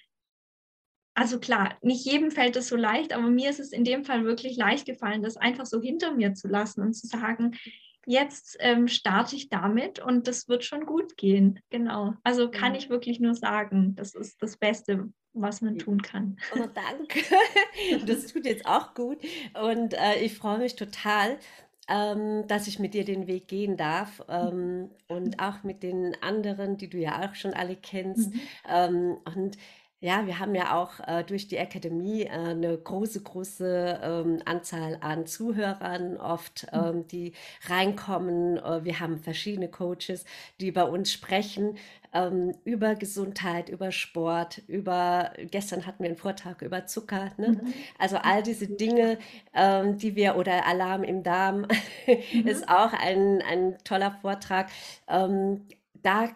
Also 1.15 1.39
klar, 1.39 1.77
nicht 1.83 2.05
jedem 2.05 2.31
fällt 2.31 2.57
es 2.57 2.69
so 2.69 2.77
leicht, 2.77 3.13
aber 3.13 3.29
mir 3.29 3.51
ist 3.51 3.61
es 3.61 3.73
in 3.73 3.85
dem 3.85 4.05
Fall 4.05 4.25
wirklich 4.25 4.57
leicht 4.57 4.87
gefallen, 4.87 5.23
das 5.23 5.37
einfach 5.37 5.67
so 5.67 5.81
hinter 5.81 6.15
mir 6.15 6.35
zu 6.35 6.49
lassen 6.49 6.83
und 6.83 6.95
zu 6.95 7.07
sagen, 7.07 7.57
jetzt 8.07 8.57
ähm, 8.61 8.89
starte 8.89 9.37
ich 9.37 9.49
damit 9.49 9.99
und 9.99 10.27
das 10.27 10.49
wird 10.49 10.65
schon 10.65 10.87
gut 10.87 11.17
gehen. 11.17 11.61
Genau. 11.71 12.15
Also 12.23 12.51
kann 12.51 12.75
ich 12.75 12.89
wirklich 12.89 13.21
nur 13.21 13.35
sagen, 13.35 13.95
das 13.97 14.15
ist 14.15 14.41
das 14.43 14.57
Beste, 14.57 15.13
was 15.33 15.61
man 15.61 15.79
tun 15.79 16.03
kann. 16.03 16.39
Oh, 16.55 16.67
danke. 16.75 17.21
Das 18.07 18.27
tut 18.27 18.45
jetzt 18.45 18.67
auch 18.67 18.95
gut. 18.95 19.19
Und 19.61 19.95
äh, 19.95 20.21
ich 20.21 20.37
freue 20.37 20.59
mich 20.59 20.77
total, 20.77 21.39
ähm, 21.89 22.47
dass 22.47 22.67
ich 22.67 22.79
mit 22.79 22.95
dir 22.95 23.05
den 23.05 23.27
Weg 23.27 23.49
gehen 23.49 23.77
darf 23.77 24.23
ähm, 24.29 24.91
und 25.09 25.41
auch 25.41 25.63
mit 25.63 25.83
den 25.83 26.17
anderen, 26.23 26.77
die 26.77 26.89
du 26.89 26.99
ja 26.99 27.29
auch 27.29 27.35
schon 27.35 27.53
alle 27.53 27.77
kennst. 27.77 28.33
Mhm. 28.33 28.41
Ähm, 28.69 29.17
und 29.37 29.57
ja, 30.01 30.27
wir 30.27 30.39
haben 30.39 30.55
ja 30.55 30.77
auch 30.77 30.93
äh, 31.07 31.23
durch 31.25 31.47
die 31.47 31.59
Akademie 31.59 32.23
äh, 32.23 32.31
eine 32.31 32.77
große, 32.77 33.23
große 33.23 34.01
ähm, 34.03 34.43
Anzahl 34.47 34.97
an 35.01 35.27
Zuhörern, 35.27 36.17
oft 36.17 36.67
mhm. 36.73 36.81
ähm, 36.81 37.07
die 37.09 37.33
reinkommen. 37.69 38.57
Äh, 38.57 38.85
wir 38.85 38.99
haben 38.99 39.19
verschiedene 39.19 39.69
Coaches, 39.69 40.25
die 40.59 40.73
bei 40.73 40.85
uns 40.85 41.13
sprechen 41.13 41.77
ähm, 42.15 42.55
über 42.65 42.95
Gesundheit, 42.95 43.69
über 43.69 43.93
Sport, 43.93 44.63
über, 44.69 45.33
gestern 45.51 45.87
hatten 45.87 46.03
wir 46.03 46.09
einen 46.09 46.19
Vortrag 46.19 46.63
über 46.63 46.87
Zucker, 46.87 47.31
ne? 47.37 47.61
Mhm. 47.63 47.75
also 47.99 48.17
all 48.17 48.43
diese 48.43 48.69
Dinge, 48.69 49.19
ähm, 49.55 49.99
die 49.99 50.17
wir, 50.17 50.37
oder 50.37 50.67
Alarm 50.67 51.05
im 51.05 51.23
Darm 51.23 51.67
mhm. 52.07 52.47
ist 52.47 52.69
auch 52.71 52.95
ein, 52.95 53.43
ein 53.43 53.77
toller 53.85 54.13
Vortrag. 54.23 54.71
Ähm, 55.09 55.67
da 56.03 56.31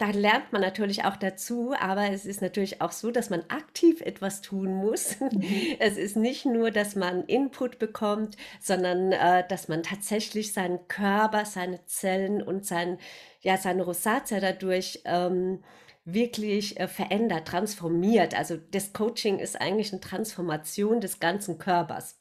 da 0.00 0.08
lernt 0.12 0.50
man 0.50 0.62
natürlich 0.62 1.04
auch 1.04 1.16
dazu, 1.16 1.74
aber 1.78 2.10
es 2.10 2.24
ist 2.24 2.40
natürlich 2.40 2.80
auch 2.80 2.90
so, 2.90 3.10
dass 3.10 3.28
man 3.28 3.42
aktiv 3.48 4.00
etwas 4.00 4.40
tun 4.40 4.74
muss. 4.74 5.20
Mhm. 5.20 5.44
Es 5.78 5.98
ist 5.98 6.16
nicht 6.16 6.46
nur, 6.46 6.70
dass 6.70 6.96
man 6.96 7.24
Input 7.24 7.78
bekommt, 7.78 8.36
sondern 8.60 9.12
äh, 9.12 9.46
dass 9.46 9.68
man 9.68 9.82
tatsächlich 9.82 10.54
seinen 10.54 10.88
Körper, 10.88 11.44
seine 11.44 11.84
Zellen 11.84 12.42
und 12.42 12.64
sein, 12.64 12.98
ja, 13.42 13.58
seine 13.58 13.82
Rosatia 13.82 14.40
dadurch 14.40 15.02
ähm, 15.04 15.62
wirklich 16.06 16.80
äh, 16.80 16.88
verändert, 16.88 17.46
transformiert. 17.46 18.34
Also 18.34 18.56
das 18.56 18.94
Coaching 18.94 19.38
ist 19.38 19.60
eigentlich 19.60 19.92
eine 19.92 20.00
Transformation 20.00 21.02
des 21.02 21.20
ganzen 21.20 21.58
Körpers. 21.58 22.18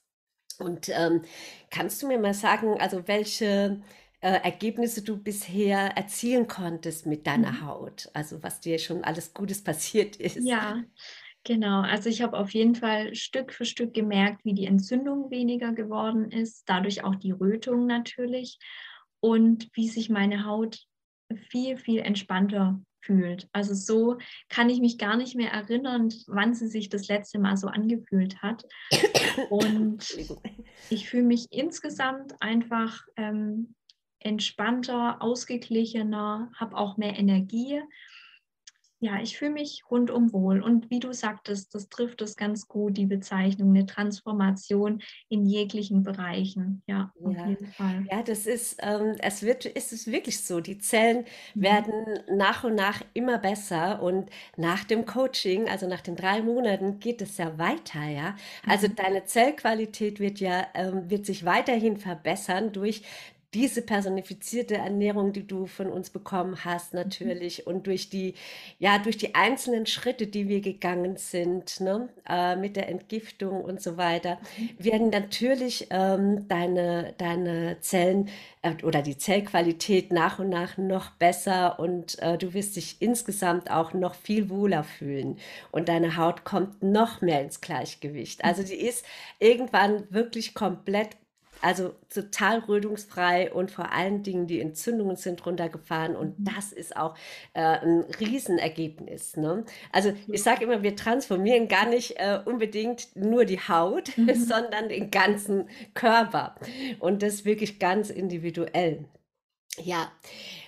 Und 0.59 0.89
ähm, 0.89 1.21
kannst 1.71 2.01
du 2.03 2.07
mir 2.07 2.19
mal 2.19 2.33
sagen, 2.33 2.77
also 2.81 3.07
welche 3.07 3.81
äh, 4.21 4.41
Ergebnisse 4.43 5.03
du 5.03 5.17
bisher 5.17 5.97
erzielen 5.97 6.47
konntest 6.47 7.05
mit 7.05 7.25
deiner 7.27 7.51
mhm. 7.51 7.65
Haut? 7.65 8.09
Also 8.13 8.43
was 8.43 8.59
dir 8.59 8.79
schon 8.79 9.03
alles 9.03 9.33
Gutes 9.33 9.63
passiert 9.63 10.15
ist. 10.17 10.39
Ja, 10.45 10.83
genau. 11.43 11.81
Also 11.81 12.09
ich 12.09 12.21
habe 12.21 12.37
auf 12.37 12.51
jeden 12.51 12.75
Fall 12.75 13.15
Stück 13.15 13.53
für 13.53 13.65
Stück 13.65 13.93
gemerkt, 13.93 14.43
wie 14.45 14.53
die 14.53 14.65
Entzündung 14.65 15.31
weniger 15.31 15.73
geworden 15.73 16.31
ist, 16.31 16.63
dadurch 16.67 17.03
auch 17.03 17.15
die 17.15 17.31
Rötung 17.31 17.85
natürlich 17.85 18.59
und 19.21 19.69
wie 19.73 19.87
sich 19.87 20.09
meine 20.09 20.45
Haut 20.45 20.79
viel, 21.49 21.77
viel 21.77 21.99
entspannter 21.99 22.81
fühlt. 23.01 23.47
Also 23.53 23.73
so 23.73 24.17
kann 24.49 24.69
ich 24.69 24.79
mich 24.79 24.97
gar 24.97 25.15
nicht 25.15 25.35
mehr 25.35 25.51
erinnern, 25.51 26.09
wann 26.27 26.53
sie 26.53 26.67
sich 26.67 26.89
das 26.89 27.07
letzte 27.07 27.39
Mal 27.39 27.55
so 27.57 27.67
angefühlt 27.67 28.41
hat. 28.41 28.65
Und 29.49 30.03
ich 30.89 31.09
fühle 31.09 31.23
mich 31.23 31.47
insgesamt 31.51 32.33
einfach 32.41 33.01
ähm, 33.15 33.75
entspannter, 34.19 35.21
ausgeglichener, 35.21 36.51
habe 36.55 36.77
auch 36.77 36.97
mehr 36.97 37.17
Energie. 37.17 37.81
Ja, 39.01 39.21
ich 39.21 39.37
fühle 39.37 39.51
mich 39.51 39.83
rundum 39.89 40.33
wohl. 40.33 40.61
Und 40.61 40.89
wie 40.89 40.99
du 40.99 41.13
sagtest, 41.13 41.73
das 41.73 41.87
trifft 41.87 42.21
es 42.21 42.35
ganz 42.35 42.67
gut, 42.67 42.97
die 42.97 43.05
Bezeichnung, 43.05 43.69
eine 43.69 43.85
Transformation 43.85 45.01
in 45.29 45.45
jeglichen 45.45 46.03
Bereichen. 46.03 46.83
Ja, 46.85 47.13
auf 47.23 47.33
ja. 47.33 47.47
jeden 47.47 47.67
Fall. 47.67 48.05
Ja, 48.11 48.23
das 48.23 48.45
ist, 48.45 48.77
ähm, 48.81 49.15
es 49.19 49.41
wird, 49.41 49.63
ist 49.63 49.93
es 49.93 50.07
wirklich 50.07 50.43
so. 50.43 50.59
Die 50.59 50.79
Zellen 50.79 51.23
mhm. 51.55 51.61
werden 51.61 51.93
nach 52.29 52.65
und 52.65 52.75
nach 52.75 53.01
immer 53.13 53.37
besser 53.37 54.01
und 54.03 54.29
nach 54.57 54.83
dem 54.83 55.05
Coaching, 55.05 55.69
also 55.69 55.87
nach 55.87 56.01
den 56.01 56.17
drei 56.17 56.41
Monaten, 56.41 56.99
geht 56.99 57.21
es 57.21 57.37
ja 57.37 57.57
weiter, 57.57 58.03
ja. 58.05 58.35
Also 58.67 58.89
mhm. 58.89 58.95
deine 58.95 59.23
Zellqualität 59.23 60.19
wird 60.19 60.41
ja, 60.41 60.67
ähm, 60.73 61.09
wird 61.09 61.25
sich 61.25 61.45
weiterhin 61.45 61.95
verbessern 61.95 62.73
durch 62.73 63.03
diese 63.53 63.81
personifizierte 63.81 64.77
Ernährung, 64.77 65.33
die 65.33 65.47
du 65.47 65.65
von 65.65 65.87
uns 65.87 66.11
bekommen 66.11 66.63
hast, 66.65 66.93
mhm. 66.93 66.99
natürlich 66.99 67.65
und 67.65 67.87
durch 67.87 68.09
die, 68.09 68.35
ja, 68.77 68.99
durch 68.99 69.17
die 69.17 69.33
einzelnen 69.33 69.87
Schritte, 69.87 70.27
die 70.27 70.47
wir 70.47 70.61
gegangen 70.61 71.17
sind, 71.17 71.79
ne, 71.81 72.09
äh, 72.27 72.55
mit 72.55 72.75
der 72.75 72.89
Entgiftung 72.89 73.63
und 73.63 73.81
so 73.81 73.97
weiter, 73.97 74.37
mhm. 74.57 74.69
werden 74.77 75.09
natürlich 75.09 75.87
ähm, 75.89 76.47
deine, 76.47 77.13
deine 77.17 77.77
Zellen 77.81 78.29
äh, 78.61 78.73
oder 78.83 79.01
die 79.01 79.17
Zellqualität 79.17 80.11
nach 80.11 80.37
und 80.37 80.49
nach 80.49 80.77
noch 80.77 81.11
besser 81.11 81.79
und 81.79 82.19
äh, 82.19 82.37
du 82.37 82.53
wirst 82.53 82.75
dich 82.75 82.97
insgesamt 82.99 83.71
auch 83.71 83.93
noch 83.93 84.13
viel 84.13 84.49
wohler 84.49 84.83
fühlen 84.83 85.37
und 85.71 85.89
deine 85.89 86.17
Haut 86.17 86.43
kommt 86.43 86.83
noch 86.83 87.21
mehr 87.21 87.41
ins 87.41 87.61
Gleichgewicht. 87.61 88.43
Also 88.43 88.61
die 88.61 88.75
ist 88.75 89.05
irgendwann 89.39 90.03
wirklich 90.11 90.53
komplett 90.53 91.17
also 91.61 91.93
total 92.09 92.59
rötungsfrei 92.59 93.51
und 93.51 93.71
vor 93.71 93.91
allen 93.91 94.23
Dingen 94.23 94.47
die 94.47 94.59
Entzündungen 94.59 95.15
sind 95.15 95.45
runtergefahren 95.45 96.15
und 96.15 96.39
mhm. 96.39 96.45
das 96.45 96.71
ist 96.71 96.95
auch 96.95 97.15
äh, 97.53 97.61
ein 97.61 98.05
Riesenergebnis. 98.19 99.37
Ne? 99.37 99.65
Also 99.91 100.13
ich 100.27 100.43
sage 100.43 100.63
immer, 100.63 100.83
wir 100.83 100.95
transformieren 100.95 101.67
gar 101.67 101.87
nicht 101.87 102.17
äh, 102.17 102.39
unbedingt 102.43 103.15
nur 103.15 103.45
die 103.45 103.59
Haut, 103.59 104.11
mhm. 104.17 104.33
sondern 104.35 104.89
den 104.89 105.11
ganzen 105.11 105.69
Körper 105.93 106.55
und 106.99 107.21
das 107.21 107.45
wirklich 107.45 107.79
ganz 107.79 108.09
individuell. 108.09 109.05
Ja, 109.83 110.11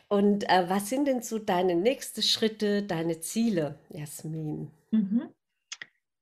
und 0.07 0.50
äh, 0.50 0.69
was 0.69 0.89
sind 0.89 1.07
denn 1.07 1.22
so 1.22 1.39
deine 1.39 1.75
nächsten 1.75 2.22
Schritte, 2.22 2.83
deine 2.83 3.22
Ziele, 3.22 3.79
Jasmin? 3.89 4.70
Mhm. 4.92 5.29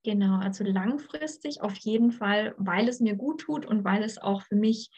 Genau, 0.04 0.40
also 0.40 0.64
langfristig 0.64 1.62
auf 1.62 1.76
jeden 1.76 2.12
Fall, 2.12 2.56
weil 2.58 2.88
es 2.88 3.02
mir 3.02 3.16
gut 3.16 3.42
tut 3.42 3.66
und 3.66 3.84
weil 3.84 4.04
es 4.04 4.18
auch 4.18 4.42
für 4.44 4.56
mich 4.56 4.92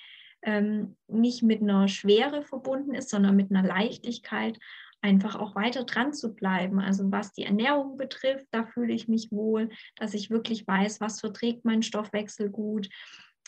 ähm, 0.44 0.96
nicht 1.08 1.44
mit 1.44 1.62
einer 1.62 1.88
Schwere 1.88 2.44
verbunden 2.44 2.94
ist, 2.94 3.10
sondern 3.10 3.36
mit 3.36 3.52
einer 3.52 3.68
Leichtigkeit, 3.68 4.60
einfach 5.02 5.36
auch 5.36 5.56
weiter 5.56 5.84
dran 5.84 6.14
zu 6.14 6.36
bleiben. 6.36 6.80
Also 6.80 7.12
was 7.12 7.34
die 7.34 7.44
Ernährung 7.44 7.98
betrifft, 7.98 8.46
da 8.52 8.66
fühle 8.66 8.94
ich 8.94 9.08
mich 9.08 9.32
wohl, 9.32 9.70
dass 9.96 10.14
ich 10.14 10.30
wirklich 10.30 10.68
weiß, 10.68 11.02
was 11.02 11.20
verträgt 11.20 11.66
mein 11.66 11.82
Stoffwechsel 11.82 12.50
gut, 12.50 12.88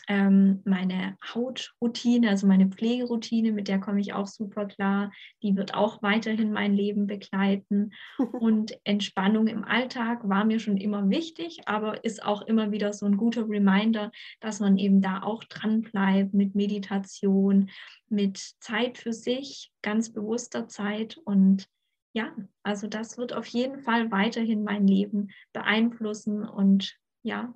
ähm, 0.08 0.60
meine 0.64 1.16
Hautroutine, 1.22 2.30
also 2.30 2.46
meine 2.46 2.68
Pflegeroutine, 2.68 3.52
mit 3.52 3.68
der 3.68 3.80
komme 3.80 4.00
ich 4.00 4.12
auch 4.12 4.26
super 4.26 4.66
klar. 4.66 5.12
Die 5.42 5.56
wird 5.56 5.74
auch 5.74 6.02
weiterhin 6.02 6.52
mein 6.52 6.74
Leben 6.74 7.06
begleiten. 7.06 7.92
Und 8.32 8.78
Entspannung 8.84 9.46
im 9.46 9.64
Alltag 9.64 10.28
war 10.28 10.44
mir 10.44 10.58
schon 10.58 10.76
immer 10.76 11.08
wichtig, 11.08 11.62
aber 11.66 12.04
ist 12.04 12.22
auch 12.24 12.42
immer 12.42 12.72
wieder 12.72 12.92
so 12.92 13.06
ein 13.06 13.16
guter 13.16 13.48
Reminder, 13.48 14.10
dass 14.40 14.60
man 14.60 14.76
eben 14.76 15.00
da 15.00 15.22
auch 15.22 15.44
dran 15.44 15.82
bleibt 15.82 16.34
mit 16.34 16.54
Meditation, 16.54 17.70
mit 18.08 18.38
Zeit 18.60 18.98
für 18.98 19.12
sich, 19.12 19.72
ganz 19.82 20.12
bewusster 20.12 20.68
Zeit. 20.68 21.16
Und 21.24 21.68
ja, 22.12 22.32
also 22.62 22.86
das 22.86 23.18
wird 23.18 23.32
auf 23.32 23.46
jeden 23.46 23.80
Fall 23.80 24.10
weiterhin 24.12 24.62
mein 24.62 24.86
Leben 24.86 25.30
beeinflussen 25.52 26.44
und 26.44 26.96
ja. 27.24 27.54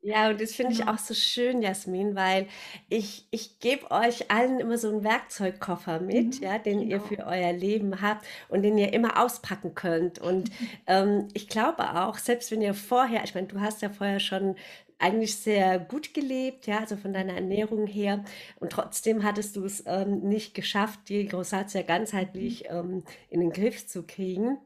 Ja, 0.00 0.30
und 0.30 0.40
das 0.40 0.52
finde 0.54 0.72
ich 0.72 0.78
genau. 0.78 0.92
auch 0.92 0.98
so 0.98 1.12
schön, 1.12 1.60
Jasmin, 1.60 2.14
weil 2.14 2.46
ich, 2.88 3.26
ich 3.32 3.58
gebe 3.58 3.90
euch 3.90 4.30
allen 4.30 4.60
immer 4.60 4.78
so 4.78 4.88
einen 4.88 5.02
Werkzeugkoffer 5.02 6.00
mit, 6.00 6.40
mhm, 6.40 6.46
ja, 6.46 6.58
den 6.58 6.88
genau. 6.88 6.90
ihr 6.92 7.00
für 7.00 7.26
euer 7.26 7.52
Leben 7.52 8.00
habt 8.00 8.24
und 8.48 8.62
den 8.62 8.78
ihr 8.78 8.92
immer 8.92 9.20
auspacken 9.20 9.74
könnt. 9.74 10.20
Und 10.20 10.50
ähm, 10.86 11.26
ich 11.34 11.48
glaube 11.48 11.96
auch, 12.00 12.16
selbst 12.16 12.52
wenn 12.52 12.62
ihr 12.62 12.74
vorher, 12.74 13.24
ich 13.24 13.34
meine, 13.34 13.48
du 13.48 13.60
hast 13.60 13.82
ja 13.82 13.90
vorher 13.90 14.20
schon 14.20 14.54
eigentlich 15.00 15.36
sehr 15.36 15.80
gut 15.80 16.14
gelebt, 16.14 16.68
ja, 16.68 16.78
also 16.78 16.96
von 16.96 17.12
deiner 17.12 17.34
Ernährung 17.34 17.88
her. 17.88 18.24
Und 18.60 18.70
trotzdem 18.70 19.24
hattest 19.24 19.56
du 19.56 19.64
es 19.64 19.82
ähm, 19.84 20.20
nicht 20.20 20.54
geschafft, 20.54 21.08
die 21.08 21.28
Rosatia 21.28 21.82
ganzheitlich 21.82 22.70
mhm. 22.70 22.76
ähm, 22.76 23.04
in 23.30 23.40
den 23.40 23.50
Griff 23.50 23.84
zu 23.88 24.04
kriegen. 24.04 24.58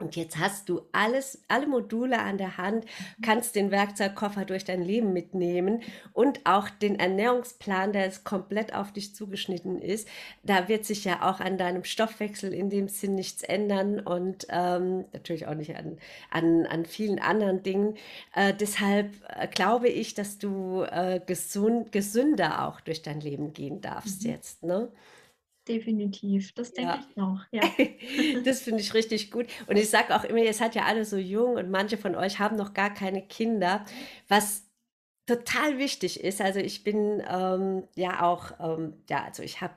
Und 0.00 0.16
jetzt 0.16 0.38
hast 0.38 0.68
du 0.68 0.82
alles, 0.90 1.44
alle 1.46 1.68
Module 1.68 2.18
an 2.18 2.36
der 2.36 2.56
Hand, 2.56 2.84
mhm. 2.84 3.22
kannst 3.22 3.54
den 3.54 3.70
Werkzeugkoffer 3.70 4.44
durch 4.44 4.64
dein 4.64 4.82
Leben 4.82 5.12
mitnehmen 5.12 5.82
und 6.12 6.40
auch 6.44 6.68
den 6.68 6.98
Ernährungsplan, 6.98 7.92
der 7.92 8.06
jetzt 8.06 8.24
komplett 8.24 8.74
auf 8.74 8.92
dich 8.92 9.14
zugeschnitten 9.14 9.80
ist. 9.80 10.08
Da 10.42 10.66
wird 10.66 10.84
sich 10.84 11.04
ja 11.04 11.22
auch 11.30 11.38
an 11.38 11.58
deinem 11.58 11.84
Stoffwechsel 11.84 12.52
in 12.52 12.70
dem 12.70 12.88
Sinn 12.88 13.14
nichts 13.14 13.44
ändern 13.44 14.00
und 14.00 14.48
ähm, 14.48 15.04
natürlich 15.12 15.46
auch 15.46 15.54
nicht 15.54 15.76
an, 15.76 15.98
an, 16.28 16.66
an 16.66 16.86
vielen 16.86 17.20
anderen 17.20 17.62
Dingen. 17.62 17.96
Äh, 18.34 18.52
deshalb 18.52 19.14
äh, 19.28 19.46
glaube 19.46 19.88
ich, 19.88 20.14
dass 20.14 20.38
du 20.38 20.82
äh, 20.82 21.20
gesund, 21.24 21.92
gesünder 21.92 22.66
auch 22.66 22.80
durch 22.80 23.02
dein 23.02 23.20
Leben 23.20 23.52
gehen 23.52 23.80
darfst 23.80 24.24
mhm. 24.24 24.30
jetzt. 24.30 24.64
Ne? 24.64 24.88
Definitiv, 25.68 26.52
das 26.54 26.72
denke 26.74 26.98
Ja. 26.98 26.98
ich 26.98 27.16
auch, 27.20 27.40
ja. 27.50 27.78
Das 28.44 28.62
finde 28.62 28.80
ich 28.82 28.94
richtig 28.94 29.30
gut. 29.30 29.46
Und 29.66 29.76
ich 29.76 29.88
sage 29.90 30.14
auch 30.14 30.24
immer, 30.24 30.38
ihr 30.38 30.52
seid 30.54 30.74
ja 30.74 30.84
alle 30.84 31.04
so 31.04 31.16
jung 31.16 31.54
und 31.56 31.70
manche 31.70 31.96
von 31.98 32.14
euch 32.14 32.38
haben 32.38 32.56
noch 32.56 32.74
gar 32.74 32.92
keine 32.92 33.22
Kinder, 33.26 33.84
was 34.28 34.64
total 35.26 35.78
wichtig 35.78 36.20
ist. 36.24 36.40
Also 36.42 36.60
ich 36.60 36.84
bin 36.84 37.22
ähm, 37.28 37.84
ja 37.96 38.22
auch, 38.22 38.52
ähm, 38.60 39.02
ja, 39.10 39.24
also 39.24 39.42
ich 39.42 39.60
habe 39.62 39.74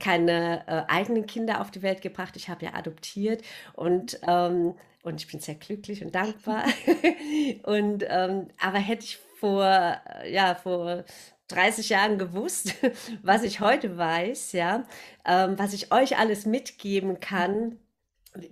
keine 0.00 0.66
äh, 0.68 0.84
eigenen 0.92 1.26
Kinder 1.26 1.60
auf 1.60 1.70
die 1.70 1.82
Welt 1.82 2.02
gebracht, 2.02 2.36
ich 2.36 2.48
habe 2.48 2.64
ja 2.66 2.74
adoptiert 2.74 3.42
und, 3.74 4.20
ähm, 4.28 4.74
und 5.04 5.20
ich 5.22 5.28
bin 5.30 5.40
sehr 5.40 5.56
glücklich 5.56 6.04
und 6.04 6.14
dankbar. 6.14 6.64
Und 7.64 8.04
ähm, 8.08 8.48
aber 8.60 8.78
hätte 8.78 9.04
ich 9.04 9.18
vor, 9.18 9.64
äh, 10.22 10.32
ja, 10.32 10.54
vor 10.56 11.04
30 11.48 11.88
Jahren 11.88 12.18
gewusst, 12.18 12.74
was 13.22 13.42
ich 13.42 13.60
heute 13.60 13.96
weiß, 13.96 14.52
ja, 14.52 14.84
ähm, 15.24 15.58
was 15.58 15.72
ich 15.72 15.92
euch 15.92 16.18
alles 16.18 16.46
mitgeben 16.46 17.20
kann, 17.20 17.78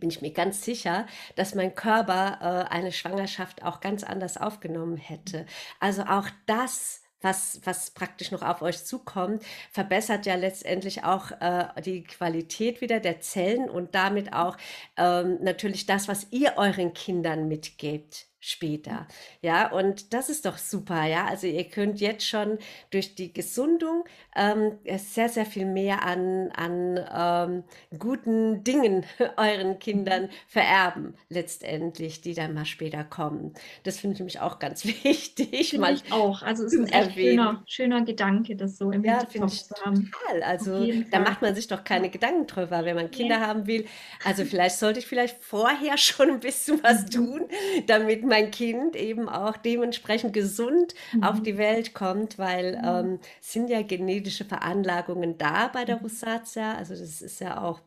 bin 0.00 0.09
ich 0.11 0.22
mir 0.22 0.32
ganz 0.32 0.62
sicher, 0.64 1.06
dass 1.37 1.54
mein 1.54 1.74
Körper 1.74 2.38
äh, 2.40 2.74
eine 2.74 2.92
Schwangerschaft 2.92 3.62
auch 3.62 3.80
ganz 3.80 4.02
anders 4.02 4.37
aufgenommen 4.37 4.96
hätte. 4.96 5.46
Also 5.78 6.02
auch 6.02 6.28
das 6.46 7.02
was, 7.22 7.61
was 7.64 7.90
praktisch 7.90 8.30
noch 8.30 8.42
auf 8.42 8.62
euch 8.62 8.85
zukommt, 8.85 9.42
verbessert 9.72 10.26
ja 10.26 10.35
letztendlich 10.35 11.04
auch 11.04 11.30
äh, 11.40 11.66
die 11.82 12.04
Qualität 12.04 12.80
wieder 12.80 13.00
der 13.00 13.20
Zellen 13.20 13.70
und 13.70 13.94
damit 13.94 14.32
auch 14.32 14.56
ähm, 14.96 15.38
natürlich 15.40 15.87
das, 15.87 16.09
was 16.09 16.28
ihr 16.30 16.54
euren 16.56 16.92
Kindern 16.92 17.48
mitgebt 17.48 18.26
später. 18.46 19.06
Ja, 19.42 19.70
und 19.72 20.12
das 20.14 20.28
ist 20.28 20.46
doch 20.46 20.59
super, 20.59 21.04
ja. 21.04 21.26
Also 21.26 21.46
ihr 21.46 21.68
könnt 21.68 22.00
jetzt 22.00 22.26
schon 22.26 22.59
durch 22.90 23.14
die 23.14 23.32
Gesundung 23.32 24.04
ähm, 24.37 24.79
sehr, 24.99 25.29
sehr 25.29 25.46
viel 25.46 25.66
mehr 25.66 26.05
an, 26.05 26.51
an 26.53 27.01
ähm, 27.12 27.64
guten 27.99 28.62
Dingen 28.64 29.05
euren 29.37 29.79
Kindern 29.79 30.29
vererben, 30.46 31.14
letztendlich, 31.29 32.20
die 32.20 32.35
dann 32.35 32.55
mal 32.55 32.66
später 32.66 33.05
kommen. 33.05 33.55
Das 33.85 33.99
finde 33.99 34.14
ich 34.14 34.20
nämlich 34.20 34.40
auch 34.40 34.59
ganz 34.59 34.85
wichtig. 35.05 35.70
Finde 35.70 35.92
ich 35.92 36.12
auch. 36.12 36.42
Also 36.42 36.64
es 36.64 36.75
ist 36.75 36.92
ein 36.92 37.11
schöner, 37.12 37.62
schöner 37.66 38.05
Gedanke, 38.05 38.57
das 38.57 38.79
so 38.79 38.90
im 38.90 39.05
ja, 39.05 39.20
Hinterkopf 39.20 39.53
zu 39.53 39.75
haben. 39.85 40.11
Total. 40.11 40.42
Also 40.42 40.87
da 41.11 41.20
macht 41.20 41.42
man 41.42 41.55
sich 41.55 41.66
doch 41.68 41.85
keine 41.85 42.11
Gedanken 42.11 42.46
drüber, 42.46 42.85
wenn 42.85 42.96
man 42.96 43.11
Kinder 43.11 43.40
ja. 43.40 43.46
haben 43.46 43.66
will. 43.66 43.87
Also 44.25 44.44
vielleicht 44.57 44.77
sollte 44.77 45.01
ich 45.01 45.07
vielleicht 45.07 45.42
vorher 45.42 45.96
schon 45.99 46.31
ein 46.31 46.40
bisschen 46.40 46.83
was 46.83 47.03
mhm. 47.03 47.11
tun, 47.11 47.40
damit 47.87 48.25
mein 48.25 48.51
Kind 48.51 48.96
eben 48.96 49.29
auch 49.29 49.57
dementsprechend 49.57 50.33
gesund 50.33 50.94
mhm. 51.12 51.22
auf 51.22 51.42
die 51.42 51.59
Welt 51.59 51.94
kommt, 51.94 52.38
weil 52.38 52.77
mhm. 52.77 52.85
ähm, 52.85 53.18
sind 53.40 53.70
ja 53.70 53.83
genetische 54.26 54.44
Veranlagungen 54.44 55.38
da 55.38 55.68
bei 55.68 55.84
der 55.84 55.96
mhm. 55.96 56.02
Rosatia. 56.02 56.74
Also 56.74 56.94
das 56.94 57.22
ist 57.22 57.40
ja 57.40 57.62
auch 57.62 57.80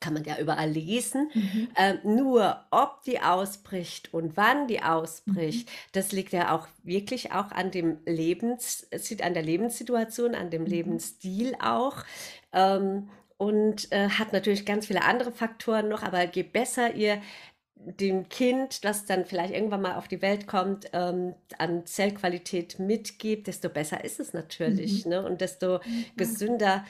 kann 0.00 0.12
man 0.12 0.24
ja 0.24 0.38
überall 0.38 0.68
lesen. 0.68 1.30
Mhm. 1.32 1.68
Ähm, 1.76 1.98
nur 2.04 2.66
ob 2.70 3.02
die 3.04 3.20
ausbricht 3.20 4.12
und 4.12 4.36
wann 4.36 4.66
die 4.68 4.82
ausbricht, 4.82 5.66
mhm. 5.66 5.72
das 5.92 6.12
liegt 6.12 6.34
ja 6.34 6.54
auch 6.54 6.68
wirklich 6.82 7.32
auch 7.32 7.52
an 7.52 7.70
dem 7.70 8.00
Lebens, 8.04 8.86
an 9.22 9.32
der 9.32 9.42
Lebenssituation, 9.42 10.34
an 10.34 10.50
dem 10.50 10.62
mhm. 10.62 10.68
Lebensstil 10.68 11.56
auch. 11.58 12.04
Ähm, 12.52 13.08
und 13.38 13.90
äh, 13.92 14.10
hat 14.10 14.34
natürlich 14.34 14.66
ganz 14.66 14.86
viele 14.88 15.04
andere 15.04 15.32
Faktoren 15.32 15.88
noch, 15.88 16.02
aber 16.02 16.30
je 16.30 16.42
besser 16.42 16.94
ihr 16.94 17.22
dem 17.86 18.28
Kind, 18.28 18.84
das 18.84 19.06
dann 19.06 19.24
vielleicht 19.24 19.54
irgendwann 19.54 19.82
mal 19.82 19.96
auf 19.96 20.08
die 20.08 20.22
Welt 20.22 20.46
kommt, 20.46 20.90
ähm, 20.92 21.34
an 21.58 21.86
Zellqualität 21.86 22.78
mitgibt, 22.78 23.46
desto 23.46 23.68
besser 23.68 24.04
ist 24.04 24.20
es 24.20 24.32
natürlich. 24.32 25.04
Mhm. 25.04 25.10
Ne? 25.10 25.24
Und 25.24 25.40
desto 25.40 25.78
mhm. 25.84 26.04
gesünder 26.16 26.84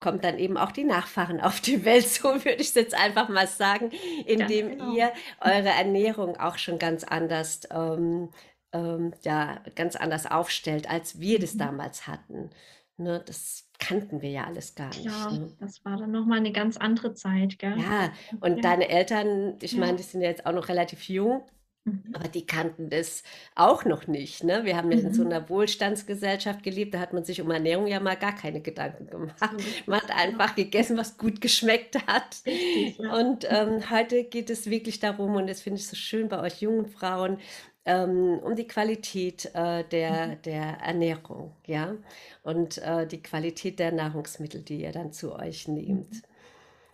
kommt 0.00 0.24
dann 0.24 0.38
eben 0.38 0.56
auch 0.56 0.72
die 0.72 0.84
Nachfahren 0.84 1.40
auf 1.40 1.60
die 1.60 1.84
Welt, 1.84 2.08
so 2.08 2.28
würde 2.44 2.60
ich 2.60 2.68
es 2.68 2.74
jetzt 2.74 2.94
einfach 2.94 3.28
mal 3.28 3.46
sagen, 3.46 3.90
indem 4.26 4.70
genau. 4.70 4.94
ihr 4.94 5.12
eure 5.40 5.68
Ernährung 5.68 6.36
auch 6.38 6.58
schon 6.58 6.78
ganz 6.78 7.04
anders, 7.04 7.60
ähm, 7.70 8.30
ähm, 8.72 9.12
ja, 9.22 9.60
ganz 9.74 9.96
anders 9.96 10.26
aufstellt, 10.26 10.88
als 10.90 11.20
wir 11.20 11.38
das 11.38 11.54
mhm. 11.54 11.58
damals 11.58 12.06
hatten. 12.06 12.50
Ne, 12.96 13.22
das 13.24 13.69
kannten 13.80 14.22
wir 14.22 14.30
ja 14.30 14.44
alles 14.44 14.74
gar 14.74 14.88
nicht. 14.88 15.04
Ja, 15.04 15.30
ne? 15.30 15.52
das 15.58 15.84
war 15.84 15.96
dann 15.96 16.10
nochmal 16.12 16.38
eine 16.38 16.52
ganz 16.52 16.76
andere 16.76 17.14
Zeit, 17.14 17.58
gell? 17.58 17.78
Ja, 17.78 18.12
und 18.40 18.56
ja. 18.56 18.62
deine 18.62 18.88
Eltern, 18.88 19.56
ich 19.60 19.72
ja. 19.72 19.80
meine, 19.80 19.96
die 19.96 20.02
sind 20.02 20.20
ja 20.20 20.28
jetzt 20.28 20.46
auch 20.46 20.52
noch 20.52 20.68
relativ 20.68 21.08
jung. 21.08 21.42
Mhm. 21.84 22.02
Aber 22.12 22.28
die 22.28 22.44
kannten 22.44 22.90
das 22.90 23.22
auch 23.54 23.86
noch 23.86 24.06
nicht. 24.06 24.44
Ne? 24.44 24.64
Wir 24.64 24.76
haben 24.76 24.92
ja 24.92 24.98
mhm. 24.98 25.06
in 25.06 25.14
so 25.14 25.22
mhm. 25.22 25.28
einer 25.28 25.48
Wohlstandsgesellschaft 25.48 26.62
gelebt, 26.62 26.92
da 26.92 27.00
hat 27.00 27.14
man 27.14 27.24
sich 27.24 27.40
um 27.40 27.50
Ernährung 27.50 27.86
ja 27.86 28.00
mal 28.00 28.16
gar 28.16 28.34
keine 28.34 28.60
Gedanken 28.60 29.06
gemacht. 29.06 29.50
Man 29.86 30.00
hat 30.00 30.10
einfach 30.10 30.54
gegessen, 30.54 30.98
was 30.98 31.16
gut 31.16 31.40
geschmeckt 31.40 31.96
hat. 32.06 32.42
Richtig, 32.44 32.98
ja. 32.98 33.16
Und 33.16 33.46
ähm, 33.48 33.88
heute 33.90 34.24
geht 34.24 34.50
es 34.50 34.68
wirklich 34.68 35.00
darum, 35.00 35.36
und 35.36 35.48
das 35.48 35.62
finde 35.62 35.80
ich 35.80 35.88
so 35.88 35.96
schön 35.96 36.28
bei 36.28 36.40
euch 36.40 36.60
jungen 36.60 36.86
Frauen, 36.86 37.38
ähm, 37.84 38.38
um 38.42 38.54
die 38.56 38.66
Qualität 38.66 39.50
äh, 39.54 39.84
der, 39.84 40.26
mhm. 40.28 40.42
der 40.42 40.78
Ernährung, 40.80 41.52
ja, 41.66 41.96
und 42.42 42.78
äh, 42.78 43.06
die 43.06 43.22
Qualität 43.22 43.78
der 43.78 43.92
Nahrungsmittel, 43.92 44.62
die 44.62 44.82
ihr 44.82 44.92
dann 44.92 45.12
zu 45.12 45.34
euch 45.34 45.68
nehmt. 45.68 46.12
Mhm. 46.12 46.22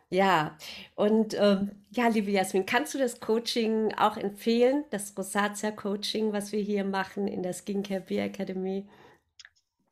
Ja, 0.09 0.57
und 0.95 1.35
ähm, 1.35 1.73
ja, 1.91 2.07
liebe 2.07 2.31
Jasmin, 2.31 2.65
kannst 2.65 2.95
du 2.95 2.99
das 2.99 3.19
Coaching 3.19 3.93
auch 3.95 4.17
empfehlen, 4.17 4.85
das 4.91 5.17
Rosatia 5.19 5.73
Coaching, 5.73 6.33
was 6.33 6.53
wir 6.53 6.61
hier 6.61 6.85
machen 6.85 7.27
in 7.27 7.43
der 7.43 7.53
Skincare 7.53 8.03
Beer 8.03 8.27
Academy? 8.27 8.87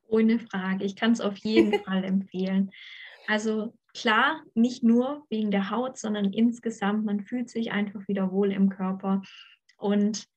Ohne 0.07 0.39
Frage, 0.39 0.85
ich 0.85 0.95
kann 0.95 1.13
es 1.13 1.21
auf 1.21 1.37
jeden 1.39 1.81
Fall 1.85 2.05
empfehlen. 2.05 2.71
Also 3.27 3.75
klar, 3.93 4.43
nicht 4.55 4.85
nur 4.85 5.25
wegen 5.31 5.51
der 5.51 5.71
Haut, 5.71 5.99
sondern 5.99 6.33
insgesamt, 6.33 7.05
man 7.05 7.21
fühlt 7.21 7.51
sich 7.51 7.73
einfach 7.73 8.07
wieder 8.07 8.31
wohl 8.31 8.53
im 8.53 8.69
Körper 8.69 9.23
und 9.79 10.29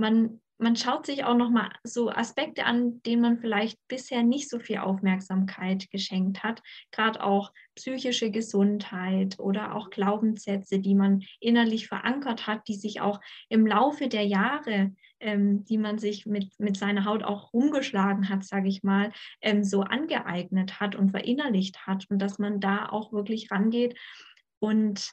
man 0.00 0.40
man 0.60 0.76
schaut 0.76 1.06
sich 1.06 1.24
auch 1.24 1.36
noch 1.36 1.50
mal 1.50 1.70
so 1.84 2.10
Aspekte 2.10 2.66
an, 2.66 3.02
denen 3.02 3.22
man 3.22 3.38
vielleicht 3.38 3.78
bisher 3.88 4.22
nicht 4.22 4.50
so 4.50 4.58
viel 4.58 4.78
Aufmerksamkeit 4.78 5.90
geschenkt 5.90 6.44
hat, 6.44 6.62
gerade 6.92 7.24
auch 7.24 7.52
psychische 7.74 8.30
Gesundheit 8.30 9.38
oder 9.38 9.74
auch 9.74 9.88
Glaubenssätze, 9.88 10.78
die 10.78 10.94
man 10.94 11.22
innerlich 11.40 11.88
verankert 11.88 12.46
hat, 12.46 12.68
die 12.68 12.74
sich 12.74 13.00
auch 13.00 13.20
im 13.48 13.66
Laufe 13.66 14.08
der 14.08 14.26
Jahre, 14.26 14.94
ähm, 15.18 15.64
die 15.64 15.78
man 15.78 15.98
sich 15.98 16.26
mit, 16.26 16.52
mit 16.58 16.76
seiner 16.76 17.06
Haut 17.06 17.22
auch 17.22 17.54
rumgeschlagen 17.54 18.28
hat, 18.28 18.44
sage 18.44 18.68
ich 18.68 18.82
mal, 18.82 19.12
ähm, 19.40 19.64
so 19.64 19.80
angeeignet 19.80 20.78
hat 20.78 20.94
und 20.94 21.10
verinnerlicht 21.10 21.86
hat 21.86 22.04
und 22.10 22.18
dass 22.18 22.38
man 22.38 22.60
da 22.60 22.90
auch 22.90 23.12
wirklich 23.12 23.50
rangeht 23.50 23.98
und 24.58 25.10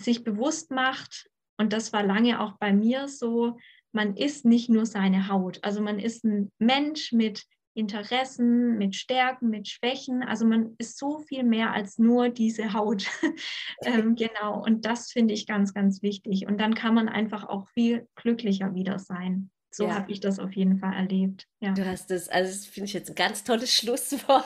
sich 0.00 0.24
bewusst 0.24 0.72
macht, 0.72 1.28
und 1.58 1.72
das 1.72 1.92
war 1.92 2.02
lange 2.02 2.40
auch 2.40 2.58
bei 2.58 2.72
mir 2.72 3.06
so, 3.06 3.56
man 3.92 4.16
ist 4.16 4.44
nicht 4.44 4.68
nur 4.68 4.86
seine 4.86 5.28
Haut. 5.28 5.58
Also 5.62 5.80
man 5.80 5.98
ist 5.98 6.24
ein 6.24 6.50
Mensch 6.58 7.12
mit 7.12 7.44
Interessen, 7.74 8.76
mit 8.76 8.94
Stärken, 8.94 9.48
mit 9.48 9.68
Schwächen. 9.68 10.22
Also 10.22 10.46
man 10.46 10.74
ist 10.78 10.98
so 10.98 11.18
viel 11.20 11.42
mehr 11.42 11.72
als 11.72 11.98
nur 11.98 12.28
diese 12.28 12.72
Haut. 12.72 13.06
ähm, 13.84 14.14
genau. 14.14 14.62
Und 14.62 14.84
das 14.84 15.10
finde 15.10 15.34
ich 15.34 15.46
ganz, 15.46 15.72
ganz 15.72 16.02
wichtig. 16.02 16.46
Und 16.46 16.60
dann 16.60 16.74
kann 16.74 16.94
man 16.94 17.08
einfach 17.08 17.44
auch 17.48 17.68
viel 17.68 18.08
glücklicher 18.14 18.74
wieder 18.74 18.98
sein. 18.98 19.50
So 19.74 19.86
ja. 19.86 19.94
habe 19.94 20.12
ich 20.12 20.20
das 20.20 20.38
auf 20.38 20.52
jeden 20.52 20.76
Fall 20.76 20.92
erlebt. 20.92 21.48
Ja. 21.60 21.72
Du 21.72 21.86
hast 21.86 22.10
es, 22.10 22.28
also 22.28 22.52
das 22.52 22.66
finde 22.66 22.88
ich 22.88 22.92
jetzt 22.92 23.08
ein 23.08 23.14
ganz 23.14 23.42
tolles 23.42 23.72
Schlusswort. 23.74 24.44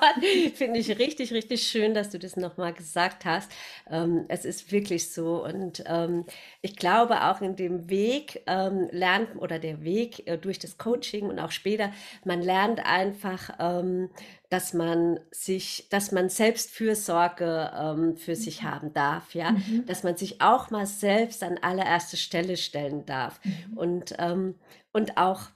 finde 0.55 0.79
ich 0.79 0.99
richtig, 0.99 1.33
richtig 1.33 1.67
schön, 1.67 1.95
dass 1.95 2.11
du 2.11 2.19
das 2.21 2.37
nochmal 2.37 2.73
gesagt 2.73 3.25
hast. 3.25 3.51
Ähm, 3.91 4.27
es 4.29 4.45
ist 4.45 4.71
wirklich 4.71 5.11
so. 5.11 5.45
Und 5.45 5.83
ähm, 5.87 6.27
ich 6.63 6.77
glaube 6.77 7.25
auch 7.25 7.41
in 7.41 7.57
dem 7.57 7.91
Weg 7.91 8.43
ähm, 8.47 8.89
lernt 8.93 9.35
oder 9.37 9.59
der 9.59 9.83
Weg 9.83 10.29
äh, 10.29 10.39
durch 10.39 10.61
das 10.61 10.79
Coaching 10.79 11.27
und 11.27 11.41
auch 11.41 11.51
später, 11.51 11.91
man 12.25 12.41
lernt 12.41 12.87
einfach, 12.87 13.51
ähm, 13.59 14.11
dass 14.49 14.75
man 14.75 15.19
sich, 15.33 15.89
dass 15.91 16.13
man 16.13 16.29
Selbstfürsorge 16.29 17.73
ähm, 17.77 18.17
für 18.17 18.37
sich 18.37 18.63
mhm. 18.63 18.67
haben 18.67 18.95
darf, 18.95 19.35
ja, 19.35 19.53
mhm. 19.53 19.85
dass 19.87 20.05
man 20.05 20.17
sich 20.17 20.41
auch 20.41 20.71
mal 20.71 20.87
selbst 20.87 21.43
an 21.43 21.59
allererste 21.59 22.17
Stelle 22.17 22.57
stellen 22.57 23.05
darf. 23.07 23.41
Mhm. 23.43 23.77
Und 23.77 24.15
ähm, 24.19 24.55
und 24.97 25.19
auch 25.19 25.51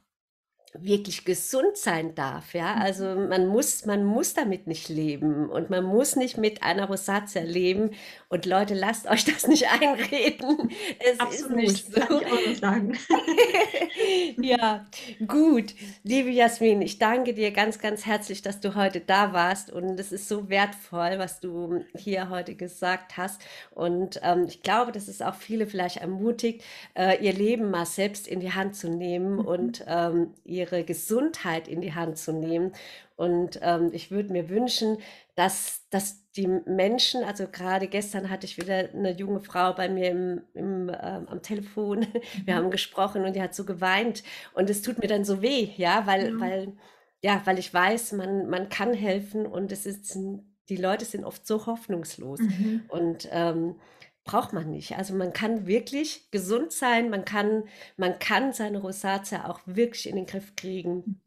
wirklich 0.75 1.25
gesund 1.25 1.77
sein 1.77 2.15
darf, 2.15 2.55
ja. 2.55 2.77
Mhm. 2.77 2.83
Also 2.83 3.05
man 3.17 3.47
muss, 3.49 3.87
man 3.87 4.05
muss 4.05 4.35
damit 4.35 4.67
nicht 4.67 4.89
leben 4.89 5.51
und 5.51 5.71
man 5.71 5.85
muss 5.85 6.17
nicht 6.17 6.39
mit 6.39 6.63
einer 6.63 6.87
Rosatia 6.87 7.43
leben. 7.43 7.91
Und 8.31 8.47
Leute, 8.47 8.75
lasst 8.75 9.07
euch 9.09 9.25
das 9.25 9.47
nicht 9.47 9.67
einreden. 9.69 10.71
Es 10.99 11.21
Absolut, 11.21 11.63
ist 11.63 11.91
nicht 11.91 11.93
so. 11.93 12.01
Kann 12.01 12.21
ich 12.21 12.27
auch 12.27 12.47
noch 12.47 12.57
sagen. 12.57 12.99
ja, 14.41 14.87
gut. 15.27 15.75
Liebe 16.05 16.31
Jasmin, 16.31 16.81
ich 16.81 16.99
danke 16.99 17.35
dir 17.35 17.51
ganz, 17.51 17.79
ganz 17.79 18.07
herzlich, 18.07 18.41
dass 18.41 18.61
du 18.61 18.77
heute 18.77 19.01
da 19.01 19.33
warst. 19.33 19.71
Und 19.71 20.01
es 20.01 20.13
ist 20.13 20.29
so 20.29 20.49
wertvoll, 20.49 21.19
was 21.19 21.41
du 21.41 21.85
hier 21.97 22.31
heute 22.31 22.55
gesagt 22.55 23.19
hast. 23.19 23.43
Und 23.73 24.21
ähm, 24.23 24.47
ich 24.49 24.63
glaube, 24.63 24.93
dass 24.93 25.09
es 25.09 25.21
auch 25.21 25.35
viele 25.35 25.67
vielleicht 25.67 25.99
ermutigt, 25.99 26.63
äh, 26.95 27.23
ihr 27.23 27.33
Leben 27.33 27.71
mal 27.71 27.85
selbst 27.85 28.29
in 28.29 28.41
die 28.41 28.53
Hand 28.53 28.77
zu 28.77 28.89
nehmen 28.89 29.35
mhm. 29.35 29.45
und 29.45 29.85
ähm, 29.89 30.35
ihr 30.45 30.61
ihre 30.61 30.85
Gesundheit 30.85 31.69
in 31.69 31.81
die 31.81 31.95
Hand 31.95 32.19
zu 32.19 32.33
nehmen. 32.33 32.73
Und 33.17 33.59
ähm, 33.63 33.91
ich 33.93 34.11
würde 34.11 34.33
mir 34.33 34.49
wünschen, 34.49 34.99
dass, 35.35 35.83
dass 35.91 36.20
die 36.37 36.47
Menschen, 36.47 37.25
also 37.25 37.47
gerade 37.51 37.89
gestern 37.89 38.31
hatte 38.31 38.47
ich 38.47 38.57
wieder 38.57 38.91
eine 38.95 39.13
junge 39.13 39.41
Frau 39.41 39.73
bei 39.73 39.89
mir 39.89 40.11
im, 40.11 40.43
im, 40.55 40.89
äh, 40.89 40.93
am 40.95 41.43
Telefon, 41.43 42.07
wir 42.45 42.55
mhm. 42.55 42.59
haben 42.59 42.71
gesprochen 42.71 43.25
und 43.25 43.35
die 43.35 43.43
hat 43.43 43.55
so 43.55 43.65
geweint 43.65 44.23
und 44.55 44.71
es 44.71 44.83
tut 44.83 44.99
mir 44.99 45.09
dann 45.09 45.25
so 45.25 45.43
weh, 45.43 45.71
ja, 45.77 46.07
weil, 46.07 46.33
mhm. 46.33 46.41
weil, 46.41 46.73
ja, 47.23 47.43
weil 47.45 47.59
ich 47.59 47.73
weiß, 47.75 48.13
man, 48.13 48.49
man 48.49 48.69
kann 48.69 48.95
helfen 48.95 49.47
und 49.47 49.73
es 49.73 49.87
ist, 49.87 50.17
die 50.69 50.77
Leute 50.77 51.05
sind 51.05 51.25
oft 51.25 51.47
so 51.47 51.67
hoffnungslos 51.67 52.41
mhm. 52.41 52.83
und 52.89 53.29
ähm, 53.33 53.75
braucht 54.25 54.53
man 54.53 54.71
nicht. 54.71 54.97
Also 54.97 55.15
man 55.15 55.33
kann 55.33 55.67
wirklich 55.67 56.31
gesund 56.31 56.73
sein, 56.73 57.11
man 57.11 57.25
kann, 57.25 57.65
man 57.97 58.19
kann 58.21 58.53
seine 58.53 58.79
Rosatia 58.79 59.49
auch 59.49 59.61
wirklich 59.67 60.09
in 60.09 60.17
den 60.17 60.27
Griff 60.27 60.55
kriegen. 60.55 61.21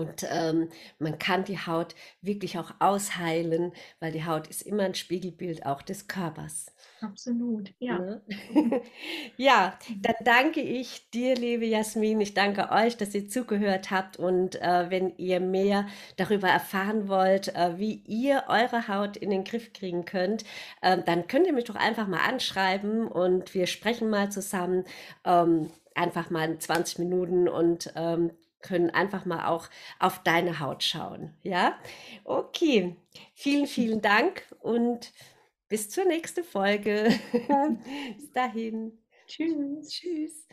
Und 0.00 0.26
ähm, 0.30 0.70
man 0.98 1.18
kann 1.18 1.44
die 1.44 1.58
Haut 1.58 1.94
wirklich 2.22 2.58
auch 2.58 2.72
ausheilen, 2.78 3.72
weil 4.00 4.12
die 4.12 4.24
Haut 4.24 4.46
ist 4.46 4.62
immer 4.62 4.84
ein 4.84 4.94
Spiegelbild 4.94 5.66
auch 5.66 5.82
des 5.82 6.08
Körpers. 6.08 6.72
Absolut, 7.02 7.70
ja. 7.78 7.98
Ne? 7.98 8.22
ja, 9.36 9.78
dann 10.00 10.14
danke 10.24 10.62
ich 10.62 11.10
dir, 11.10 11.34
liebe 11.34 11.66
Jasmin. 11.66 12.20
Ich 12.22 12.32
danke 12.32 12.70
euch, 12.70 12.96
dass 12.96 13.14
ihr 13.14 13.28
zugehört 13.28 13.90
habt. 13.90 14.16
Und 14.16 14.60
äh, 14.62 14.90
wenn 14.90 15.16
ihr 15.18 15.40
mehr 15.40 15.86
darüber 16.16 16.48
erfahren 16.48 17.08
wollt, 17.08 17.54
äh, 17.54 17.78
wie 17.78 18.02
ihr 18.06 18.44
eure 18.48 18.88
Haut 18.88 19.18
in 19.18 19.28
den 19.28 19.44
Griff 19.44 19.74
kriegen 19.74 20.06
könnt, 20.06 20.44
äh, 20.80 20.96
dann 21.02 21.26
könnt 21.26 21.46
ihr 21.46 21.52
mich 21.52 21.64
doch 21.64 21.76
einfach 21.76 22.06
mal 22.06 22.26
anschreiben 22.26 23.06
und 23.06 23.54
wir 23.54 23.66
sprechen 23.66 24.08
mal 24.08 24.30
zusammen. 24.32 24.84
Ähm, 25.24 25.70
einfach 25.94 26.30
mal 26.30 26.58
20 26.58 26.98
Minuten 27.00 27.48
und 27.48 27.92
ähm, 27.96 28.30
können 28.60 28.90
einfach 28.90 29.24
mal 29.24 29.46
auch 29.46 29.68
auf 29.98 30.22
deine 30.22 30.60
Haut 30.60 30.82
schauen. 30.82 31.34
Ja, 31.42 31.78
okay. 32.24 32.96
Vielen, 33.34 33.66
vielen 33.66 34.00
Dank 34.02 34.44
und 34.60 35.12
bis 35.68 35.90
zur 35.90 36.04
nächsten 36.04 36.44
Folge. 36.44 37.08
bis 38.16 38.32
dahin. 38.32 38.98
Tschüss. 39.26 39.88
Tschüss. 39.88 40.46